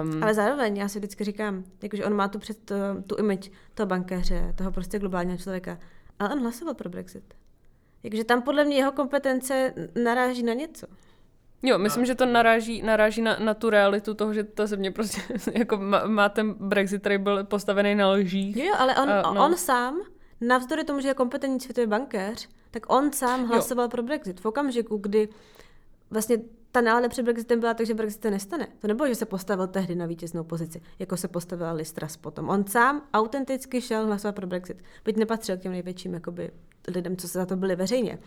Um, 0.02 0.22
ale 0.22 0.34
zároveň, 0.34 0.76
já 0.76 0.88
si 0.88 0.98
vždycky 0.98 1.24
říkám, 1.24 1.64
jakože 1.82 2.04
on 2.04 2.14
má 2.14 2.28
tu, 2.28 2.38
před, 2.38 2.72
tu 3.06 3.16
image 3.16 3.50
toho 3.74 3.86
bankéře, 3.86 4.52
toho 4.56 4.72
prostě 4.72 4.98
globálního 4.98 5.38
člověka, 5.38 5.78
ale 6.18 6.32
on 6.32 6.40
hlasoval 6.40 6.74
pro 6.74 6.88
Brexit. 6.88 7.34
Takže 8.02 8.24
tam 8.24 8.42
podle 8.42 8.64
mě 8.64 8.76
jeho 8.76 8.92
kompetence 8.92 9.74
naráží 10.02 10.42
na 10.42 10.52
něco. 10.52 10.86
Jo, 11.62 11.78
myslím, 11.78 12.04
že 12.04 12.14
to 12.14 12.26
naráží, 12.26 12.82
naráží 12.82 13.22
na, 13.22 13.36
na 13.38 13.54
tu 13.54 13.70
realitu 13.70 14.14
toho, 14.14 14.34
že 14.34 14.44
ta 14.44 14.66
země 14.66 14.90
prostě 14.90 15.20
jako 15.54 15.76
má, 15.76 16.06
má 16.06 16.28
ten 16.28 16.52
Brexit, 16.52 17.00
který 17.00 17.18
byl 17.18 17.44
postavený 17.44 17.94
na 17.94 18.10
lžích. 18.10 18.56
Jo, 18.56 18.74
ale 18.78 18.96
on, 18.96 19.08
uh, 19.08 19.34
no. 19.34 19.44
on 19.44 19.56
sám, 19.56 20.00
navzdory 20.40 20.84
tomu, 20.84 21.00
že 21.00 21.08
je 21.08 21.14
kompetentní 21.14 21.60
světový 21.60 21.86
bankéř, 21.86 22.48
tak 22.70 22.92
on 22.92 23.12
sám 23.12 23.46
hlasoval 23.46 23.84
jo. 23.84 23.88
pro 23.88 24.02
Brexit. 24.02 24.40
V 24.40 24.46
okamžiku, 24.46 24.96
kdy 24.96 25.28
vlastně 26.10 26.38
ta 26.72 26.80
nálada 26.80 27.08
před 27.08 27.22
Brexitem 27.22 27.60
byla 27.60 27.74
tak, 27.74 27.86
že 27.86 27.94
Brexit 27.94 28.22
se 28.22 28.30
nestane. 28.30 28.68
To 28.78 28.88
nebylo, 28.88 29.08
že 29.08 29.14
se 29.14 29.26
postavil 29.26 29.66
tehdy 29.66 29.94
na 29.94 30.06
vítěznou 30.06 30.44
pozici, 30.44 30.82
jako 30.98 31.16
se 31.16 31.28
postavila 31.28 31.72
Listras 31.72 32.16
potom. 32.16 32.48
On 32.48 32.66
sám 32.66 33.02
autenticky 33.14 33.80
šel 33.80 34.06
hlasovat 34.06 34.34
pro 34.34 34.46
Brexit. 34.46 34.82
Byť 35.04 35.16
nepatřil 35.16 35.56
k 35.56 35.60
těm 35.60 35.72
největším 35.72 36.14
jakoby, 36.14 36.50
lidem, 36.94 37.16
co 37.16 37.28
se 37.28 37.38
za 37.38 37.46
to 37.46 37.56
byli 37.56 37.76
veřejně. 37.76 38.18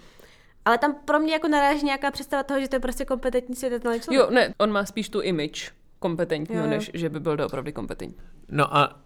Ale 0.65 0.77
tam 0.77 0.95
pro 1.05 1.19
mě 1.19 1.33
jako 1.33 1.47
naráží 1.47 1.85
nějaká 1.85 2.11
představa 2.11 2.43
toho, 2.43 2.59
že 2.59 2.67
to 2.67 2.75
je 2.75 2.79
prostě 2.79 3.05
kompetentní 3.05 3.55
světelný 3.55 3.99
člověk. 3.99 4.21
Jo, 4.21 4.29
ne, 4.31 4.53
on 4.57 4.71
má 4.71 4.85
spíš 4.85 5.09
tu 5.09 5.21
image 5.21 5.71
kompetentního, 5.99 6.67
než 6.67 6.91
že 6.93 7.09
by 7.09 7.19
byl 7.19 7.37
doopravdy 7.37 7.71
kompetentní. 7.71 8.17
No 8.49 8.77
a 8.77 9.01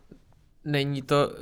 není 0.65 1.01
to 1.01 1.29
uh, 1.29 1.35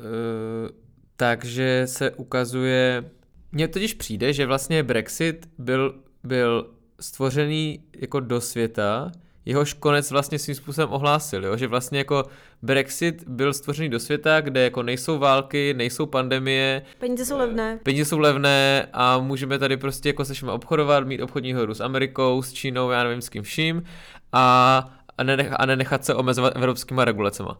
tak, 1.15 1.45
že 1.45 1.81
se 1.85 2.11
ukazuje... 2.11 3.11
Mně 3.51 3.67
totiž 3.67 3.93
přijde, 3.93 4.33
že 4.33 4.45
vlastně 4.45 4.83
Brexit 4.83 5.49
byl, 5.57 6.03
byl 6.23 6.73
stvořený 6.99 7.83
jako 7.99 8.19
do 8.19 8.41
světa, 8.41 9.11
jehož 9.45 9.73
konec 9.73 10.11
vlastně 10.11 10.39
svým 10.39 10.55
způsobem 10.55 10.89
ohlásil, 10.91 11.45
jo? 11.45 11.57
že 11.57 11.67
vlastně 11.67 11.97
jako 11.97 12.23
Brexit 12.61 13.23
byl 13.27 13.53
stvořený 13.53 13.89
do 13.89 13.99
světa, 13.99 14.41
kde 14.41 14.63
jako 14.63 14.83
nejsou 14.83 15.17
války, 15.17 15.73
nejsou 15.73 16.05
pandemie. 16.05 16.81
Peníze 16.99 17.25
jsou 17.25 17.37
levné. 17.37 17.79
Peníze 17.83 18.05
jsou 18.05 18.19
levné 18.19 18.87
a 18.93 19.19
můžeme 19.19 19.59
tady 19.59 19.77
prostě 19.77 20.09
jako 20.09 20.25
se 20.25 20.33
všem 20.33 20.49
obchodovat, 20.49 21.07
mít 21.07 21.21
obchodní 21.21 21.53
horu 21.53 21.73
s 21.73 21.81
Amerikou, 21.81 22.41
s 22.41 22.53
Čínou, 22.53 22.89
já 22.89 23.03
nevím 23.03 23.21
s 23.21 23.29
kým 23.29 23.43
vším 23.43 23.83
a, 24.31 24.97
a, 25.17 25.23
nenech, 25.23 25.47
a 25.59 25.65
nenechat 25.65 26.05
se 26.05 26.15
omezovat 26.15 26.55
evropskýma 26.55 27.05
regulacema. 27.05 27.59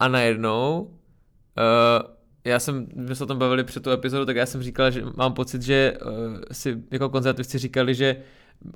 A 0.00 0.08
najednou 0.08 0.80
uh, 0.82 2.12
já 2.44 2.58
jsem, 2.58 2.86
my 2.94 3.16
jsme 3.16 3.24
o 3.24 3.26
tom 3.26 3.38
bavili 3.38 3.64
před 3.64 3.82
tu 3.82 3.90
epizodu, 3.90 4.26
tak 4.26 4.36
já 4.36 4.46
jsem 4.46 4.62
říkal, 4.62 4.90
že 4.90 5.02
mám 5.16 5.34
pocit, 5.34 5.62
že 5.62 5.94
uh, 6.04 6.10
si 6.52 6.82
jako 6.90 7.08
konzervativci 7.08 7.58
říkali, 7.58 7.94
že 7.94 8.16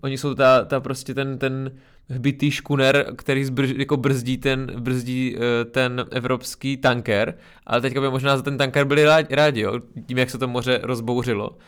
oni 0.01 0.19
jsou 0.19 0.35
ta, 0.35 0.65
ta 0.65 0.81
prostě 0.81 1.15
ten, 1.15 1.39
ten 1.39 1.73
hbitý 2.09 2.51
škuner, 2.51 3.07
který 3.17 3.45
zbrž, 3.45 3.71
jako 3.77 3.97
brzdí 3.97 4.39
ten, 4.39 4.73
brzdí 4.79 5.37
uh, 5.37 5.43
ten 5.71 6.05
evropský 6.11 6.77
tanker, 6.77 7.35
ale 7.67 7.81
teďka 7.81 8.01
by 8.01 8.11
možná 8.11 8.37
za 8.37 8.43
ten 8.43 8.59
tanker 8.59 8.85
byli 8.85 9.05
rádi, 9.31 9.61
jo, 9.61 9.81
tím, 10.07 10.19
jak 10.19 10.31
se 10.31 10.39
to 10.39 10.49
moře 10.49 10.81
rozbouřilo. 10.83 11.59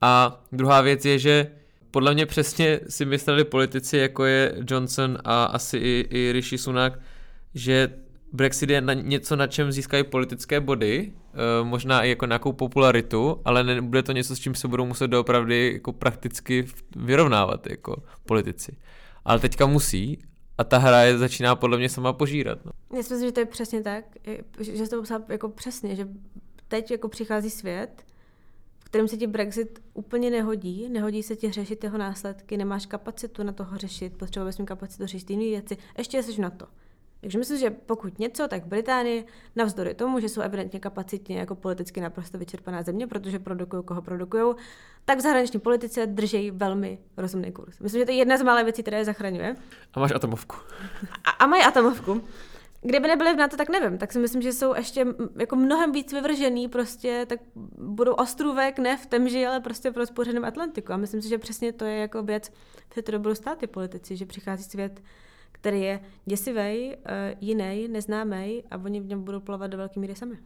A 0.00 0.42
druhá 0.52 0.80
věc 0.80 1.04
je, 1.04 1.18
že 1.18 1.46
podle 1.90 2.14
mě 2.14 2.26
přesně 2.26 2.80
si 2.88 3.04
mysleli 3.04 3.44
politici, 3.44 3.96
jako 3.96 4.24
je 4.24 4.54
Johnson 4.70 5.18
a 5.24 5.44
asi 5.44 5.76
i, 5.76 6.08
i 6.10 6.32
Rishi 6.32 6.58
Sunak, 6.58 6.98
že 7.54 7.90
Brexit 8.32 8.70
je 8.70 8.80
na 8.80 8.92
něco, 8.92 9.36
na 9.36 9.46
čem 9.46 9.72
získají 9.72 10.04
politické 10.04 10.60
body, 10.60 11.12
eh, 11.12 11.64
možná 11.64 12.02
i 12.04 12.08
jako 12.08 12.26
nějakou 12.26 12.52
popularitu, 12.52 13.40
ale 13.44 13.64
nebude 13.64 14.02
to 14.02 14.12
něco, 14.12 14.36
s 14.36 14.38
čím 14.38 14.54
se 14.54 14.68
budou 14.68 14.86
muset 14.86 15.08
doopravdy 15.08 15.72
jako 15.72 15.92
prakticky 15.92 16.66
vyrovnávat 16.96 17.66
jako 17.66 18.02
politici. 18.26 18.76
Ale 19.24 19.38
teďka 19.38 19.66
musí 19.66 20.18
a 20.58 20.64
ta 20.64 20.78
hra 20.78 21.02
je 21.02 21.18
začíná 21.18 21.56
podle 21.56 21.78
mě 21.78 21.88
sama 21.88 22.12
požírat. 22.12 22.58
No. 22.64 22.72
Já 22.96 23.02
si 23.02 23.14
myslím, 23.14 23.28
že 23.28 23.32
to 23.32 23.40
je 23.40 23.46
přesně 23.46 23.82
tak, 23.82 24.04
že 24.60 24.88
to 24.88 24.96
popsal 24.96 25.20
jako 25.28 25.48
přesně, 25.48 25.96
že 25.96 26.08
teď 26.68 26.90
jako 26.90 27.08
přichází 27.08 27.50
svět, 27.50 28.04
v 28.78 28.84
kterém 28.84 29.08
se 29.08 29.16
ti 29.16 29.26
Brexit 29.26 29.82
úplně 29.94 30.30
nehodí, 30.30 30.88
nehodí 30.88 31.22
se 31.22 31.36
ti 31.36 31.50
řešit 31.52 31.84
jeho 31.84 31.98
následky, 31.98 32.56
nemáš 32.56 32.86
kapacitu 32.86 33.42
na 33.42 33.52
toho 33.52 33.78
řešit, 33.78 34.16
potřebuješ 34.16 34.58
mít 34.58 34.66
kapacitu 34.66 35.06
řešit 35.06 35.30
jiné 35.30 35.44
věci, 35.44 35.76
ještě 35.98 36.22
jsi 36.22 36.40
na 36.40 36.50
to. 36.50 36.66
Takže 37.20 37.38
myslím, 37.38 37.58
že 37.58 37.70
pokud 37.70 38.18
něco, 38.18 38.48
tak 38.48 38.66
Británie, 38.66 39.24
navzdory 39.56 39.94
tomu, 39.94 40.20
že 40.20 40.28
jsou 40.28 40.40
evidentně 40.40 40.80
kapacitně 40.80 41.38
jako 41.38 41.54
politicky 41.54 42.00
naprosto 42.00 42.38
vyčerpaná 42.38 42.82
země, 42.82 43.06
protože 43.06 43.38
produkují, 43.38 43.82
koho 43.84 44.02
produkují, 44.02 44.54
tak 45.04 45.18
v 45.18 45.20
zahraniční 45.20 45.60
politice 45.60 46.06
drží 46.06 46.50
velmi 46.50 46.98
rozumný 47.16 47.52
kurz. 47.52 47.78
Myslím, 47.78 48.00
že 48.00 48.04
to 48.04 48.12
je 48.12 48.18
jedna 48.18 48.36
z 48.36 48.42
malé 48.42 48.64
věcí, 48.64 48.82
které 48.82 48.98
je 48.98 49.04
zachraňuje. 49.04 49.56
A 49.94 50.00
máš 50.00 50.12
atomovku. 50.14 50.56
A, 51.24 51.30
a 51.30 51.46
mají 51.46 51.62
atomovku. 51.62 52.22
Kdyby 52.82 53.08
nebyli 53.08 53.34
v 53.34 53.36
NATO, 53.36 53.56
tak 53.56 53.68
nevím. 53.68 53.98
Tak 53.98 54.12
si 54.12 54.18
myslím, 54.18 54.42
že 54.42 54.52
jsou 54.52 54.74
ještě 54.74 55.06
jako 55.38 55.56
mnohem 55.56 55.92
víc 55.92 56.12
vyvržený, 56.12 56.68
prostě 56.68 57.26
tak 57.28 57.40
budou 57.78 58.12
ostrůvek 58.12 58.78
ne 58.78 58.96
v 58.96 59.06
temži, 59.06 59.46
ale 59.46 59.60
prostě 59.60 59.90
v 59.90 59.96
rozpořeném 59.96 60.44
Atlantiku. 60.44 60.92
A 60.92 60.96
myslím 60.96 61.22
si, 61.22 61.28
že 61.28 61.38
přesně 61.38 61.72
to 61.72 61.84
je 61.84 61.96
jako 61.96 62.22
věc, 62.22 62.52
v 62.88 63.02
které 63.02 63.18
budou 63.18 63.34
stát 63.34 63.58
ty 63.58 63.66
politici, 63.66 64.16
že 64.16 64.26
přichází 64.26 64.62
svět, 64.62 65.02
který 65.60 65.80
je 65.80 66.00
děsivý, 66.26 66.96
uh, 66.96 67.12
jiný, 67.40 67.88
neznámý 67.88 68.64
a 68.70 68.76
oni 68.84 69.00
v 69.00 69.06
něm 69.06 69.24
budou 69.24 69.40
plavat 69.40 69.70
do 69.70 69.78
velké 69.78 70.00
míry 70.00 70.14
sami. 70.14 70.38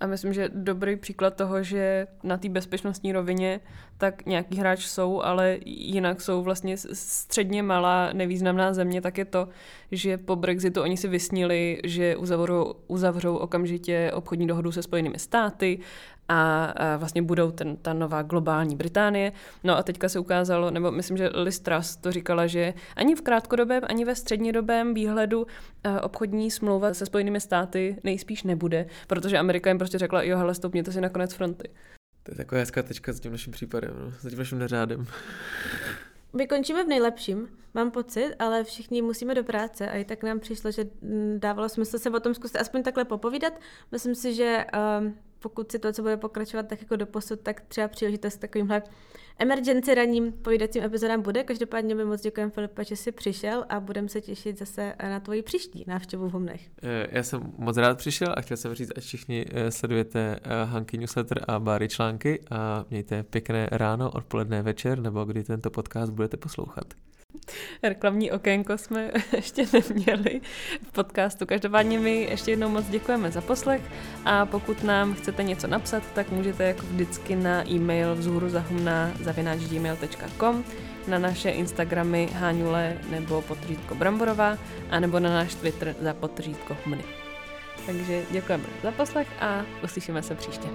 A 0.00 0.06
myslím, 0.06 0.32
že 0.32 0.48
dobrý 0.54 0.96
příklad 0.96 1.36
toho, 1.36 1.62
že 1.62 2.06
na 2.22 2.36
té 2.36 2.48
bezpečnostní 2.48 3.12
rovině 3.12 3.60
tak 3.98 4.26
nějaký 4.26 4.56
hráč 4.56 4.86
jsou, 4.86 5.22
ale 5.22 5.58
jinak 5.66 6.20
jsou 6.20 6.42
vlastně 6.42 6.76
středně 6.92 7.62
malá 7.62 8.12
nevýznamná 8.12 8.72
země, 8.74 9.00
tak 9.00 9.18
je 9.18 9.24
to, 9.24 9.48
že 9.92 10.18
po 10.18 10.36
Brexitu 10.36 10.82
oni 10.82 10.96
si 10.96 11.08
vysnili, 11.08 11.80
že 11.84 12.16
uzavřou, 12.16 12.74
uzavřou 12.86 13.36
okamžitě 13.36 14.10
obchodní 14.14 14.46
dohodu 14.46 14.72
se 14.72 14.82
Spojenými 14.82 15.18
státy 15.18 15.78
a, 16.28 16.64
a 16.64 16.96
vlastně 16.96 17.22
budou 17.22 17.50
ten, 17.50 17.76
ta 17.76 17.92
nová 17.92 18.22
globální 18.22 18.76
Británie. 18.76 19.32
No 19.64 19.76
a 19.76 19.82
teďka 19.82 20.08
se 20.08 20.18
ukázalo, 20.18 20.70
nebo 20.70 20.90
myslím, 20.90 21.16
že 21.16 21.30
Liz 21.34 21.60
Truss 21.60 21.96
to 21.96 22.12
říkala, 22.12 22.46
že 22.46 22.74
ani 22.96 23.14
v 23.14 23.22
krátkodobém, 23.22 23.82
ani 23.86 24.04
ve 24.04 24.14
střednědobém 24.14 24.94
výhledu 24.94 25.46
obchodní 26.02 26.50
smlouva 26.50 26.94
se 26.94 27.06
Spojenými 27.06 27.40
státy 27.40 27.96
nejspíš 28.04 28.42
nebude, 28.42 28.86
protože 29.06 29.38
Amerika 29.38 29.70
jim 29.70 29.78
prostě 29.78 29.98
řekla, 29.98 30.22
jo, 30.22 30.38
hele, 30.38 30.54
stoupněte 30.54 30.92
si 30.92 31.00
na 31.00 31.08
konec 31.08 31.34
fronty. 31.34 31.68
To 32.22 32.32
je 32.32 32.36
taková 32.36 32.58
hezká 32.58 32.82
tečka 32.82 33.12
s 33.12 33.20
tím 33.20 33.32
naším 33.32 33.52
případem, 33.52 33.94
no, 34.00 34.12
s 34.12 34.28
tím 34.28 34.38
naším 34.38 34.58
neřádem. 34.58 35.06
Vykončíme 36.34 36.84
v 36.84 36.88
nejlepším, 36.88 37.48
mám 37.74 37.90
pocit, 37.90 38.34
ale 38.38 38.64
všichni 38.64 39.02
musíme 39.02 39.34
do 39.34 39.44
práce 39.44 39.90
a 39.90 39.96
i 39.96 40.04
tak 40.04 40.22
nám 40.22 40.40
přišlo, 40.40 40.70
že 40.70 40.84
dávalo 41.38 41.68
smysl 41.68 41.98
se 41.98 42.10
o 42.10 42.20
tom 42.20 42.34
zkusit 42.34 42.56
aspoň 42.56 42.82
takhle 42.82 43.04
popovídat. 43.04 43.52
Myslím 43.92 44.14
si, 44.14 44.34
že 44.34 44.64
um, 45.00 45.14
pokud 45.38 45.72
situace 45.72 46.02
bude 46.02 46.16
pokračovat 46.16 46.68
tak 46.68 46.80
jako 46.80 46.96
do 46.96 47.06
posud, 47.06 47.40
tak 47.40 47.60
třeba 47.60 47.88
příležitost 47.88 48.36
takovýmhle 48.36 48.82
emergency 49.38 49.94
raním 49.94 50.32
povídacím 50.32 50.84
epizodám 50.84 51.22
bude. 51.22 51.44
Každopádně 51.44 51.94
mi 51.94 52.04
moc 52.04 52.20
děkujeme, 52.20 52.52
Filipa, 52.52 52.82
že 52.82 52.96
jsi 52.96 53.12
přišel 53.12 53.64
a 53.68 53.80
budeme 53.80 54.08
se 54.08 54.20
těšit 54.20 54.58
zase 54.58 54.94
na 55.02 55.20
tvoji 55.20 55.42
příští 55.42 55.84
návštěvu 55.86 56.28
v 56.28 56.32
Humnech. 56.32 56.60
Eh, 56.82 57.06
já 57.10 57.22
jsem 57.22 57.52
moc 57.58 57.76
rád 57.76 57.98
přišel 57.98 58.34
a 58.36 58.40
chtěl 58.40 58.56
jsem 58.56 58.74
říct, 58.74 58.92
ať 58.96 59.04
všichni 59.04 59.46
eh, 59.50 59.70
sledujete 59.70 60.40
eh, 60.42 60.64
Hanky 60.64 60.98
newsletter 60.98 61.44
a 61.48 61.60
Báry 61.60 61.88
články 61.88 62.40
a 62.50 62.84
mějte 62.90 63.22
pěkné 63.22 63.68
ráno, 63.72 64.10
odpoledne, 64.10 64.62
večer 64.62 65.00
nebo 65.00 65.24
kdy 65.24 65.44
tento 65.44 65.70
podcast 65.70 66.12
budete 66.12 66.36
poslouchat. 66.36 66.94
Reklamní 67.82 68.30
okénko 68.30 68.78
jsme 68.78 69.10
ještě 69.32 69.66
neměli 69.72 70.40
v 70.88 70.92
podcastu. 70.92 71.46
Každopádně 71.46 71.98
my 71.98 72.22
ještě 72.30 72.50
jednou 72.50 72.68
moc 72.68 72.86
děkujeme 72.86 73.30
za 73.30 73.40
poslech 73.40 73.82
a 74.24 74.46
pokud 74.46 74.84
nám 74.84 75.14
chcete 75.14 75.42
něco 75.42 75.66
napsat, 75.66 76.02
tak 76.14 76.30
můžete 76.30 76.64
jako 76.64 76.86
vždycky 76.86 77.36
na 77.36 77.68
e-mail 77.70 78.14
vzhůru 78.14 78.48
zavináč.gmail.com 79.20 80.64
na 81.08 81.18
naše 81.18 81.50
Instagramy 81.50 82.28
Háňule 82.32 82.98
nebo 83.10 83.42
potřítko 83.42 83.94
Bramborová 83.94 84.58
a 84.90 85.00
nebo 85.00 85.20
na 85.20 85.30
náš 85.30 85.54
Twitter 85.54 85.94
za 86.00 86.14
potřítko 86.14 86.76
Humny. 86.84 87.04
Takže 87.86 88.22
děkujeme 88.30 88.64
za 88.82 88.92
poslech 88.92 89.28
a 89.40 89.64
uslyšíme 89.84 90.22
se 90.22 90.34
příště. 90.34 90.68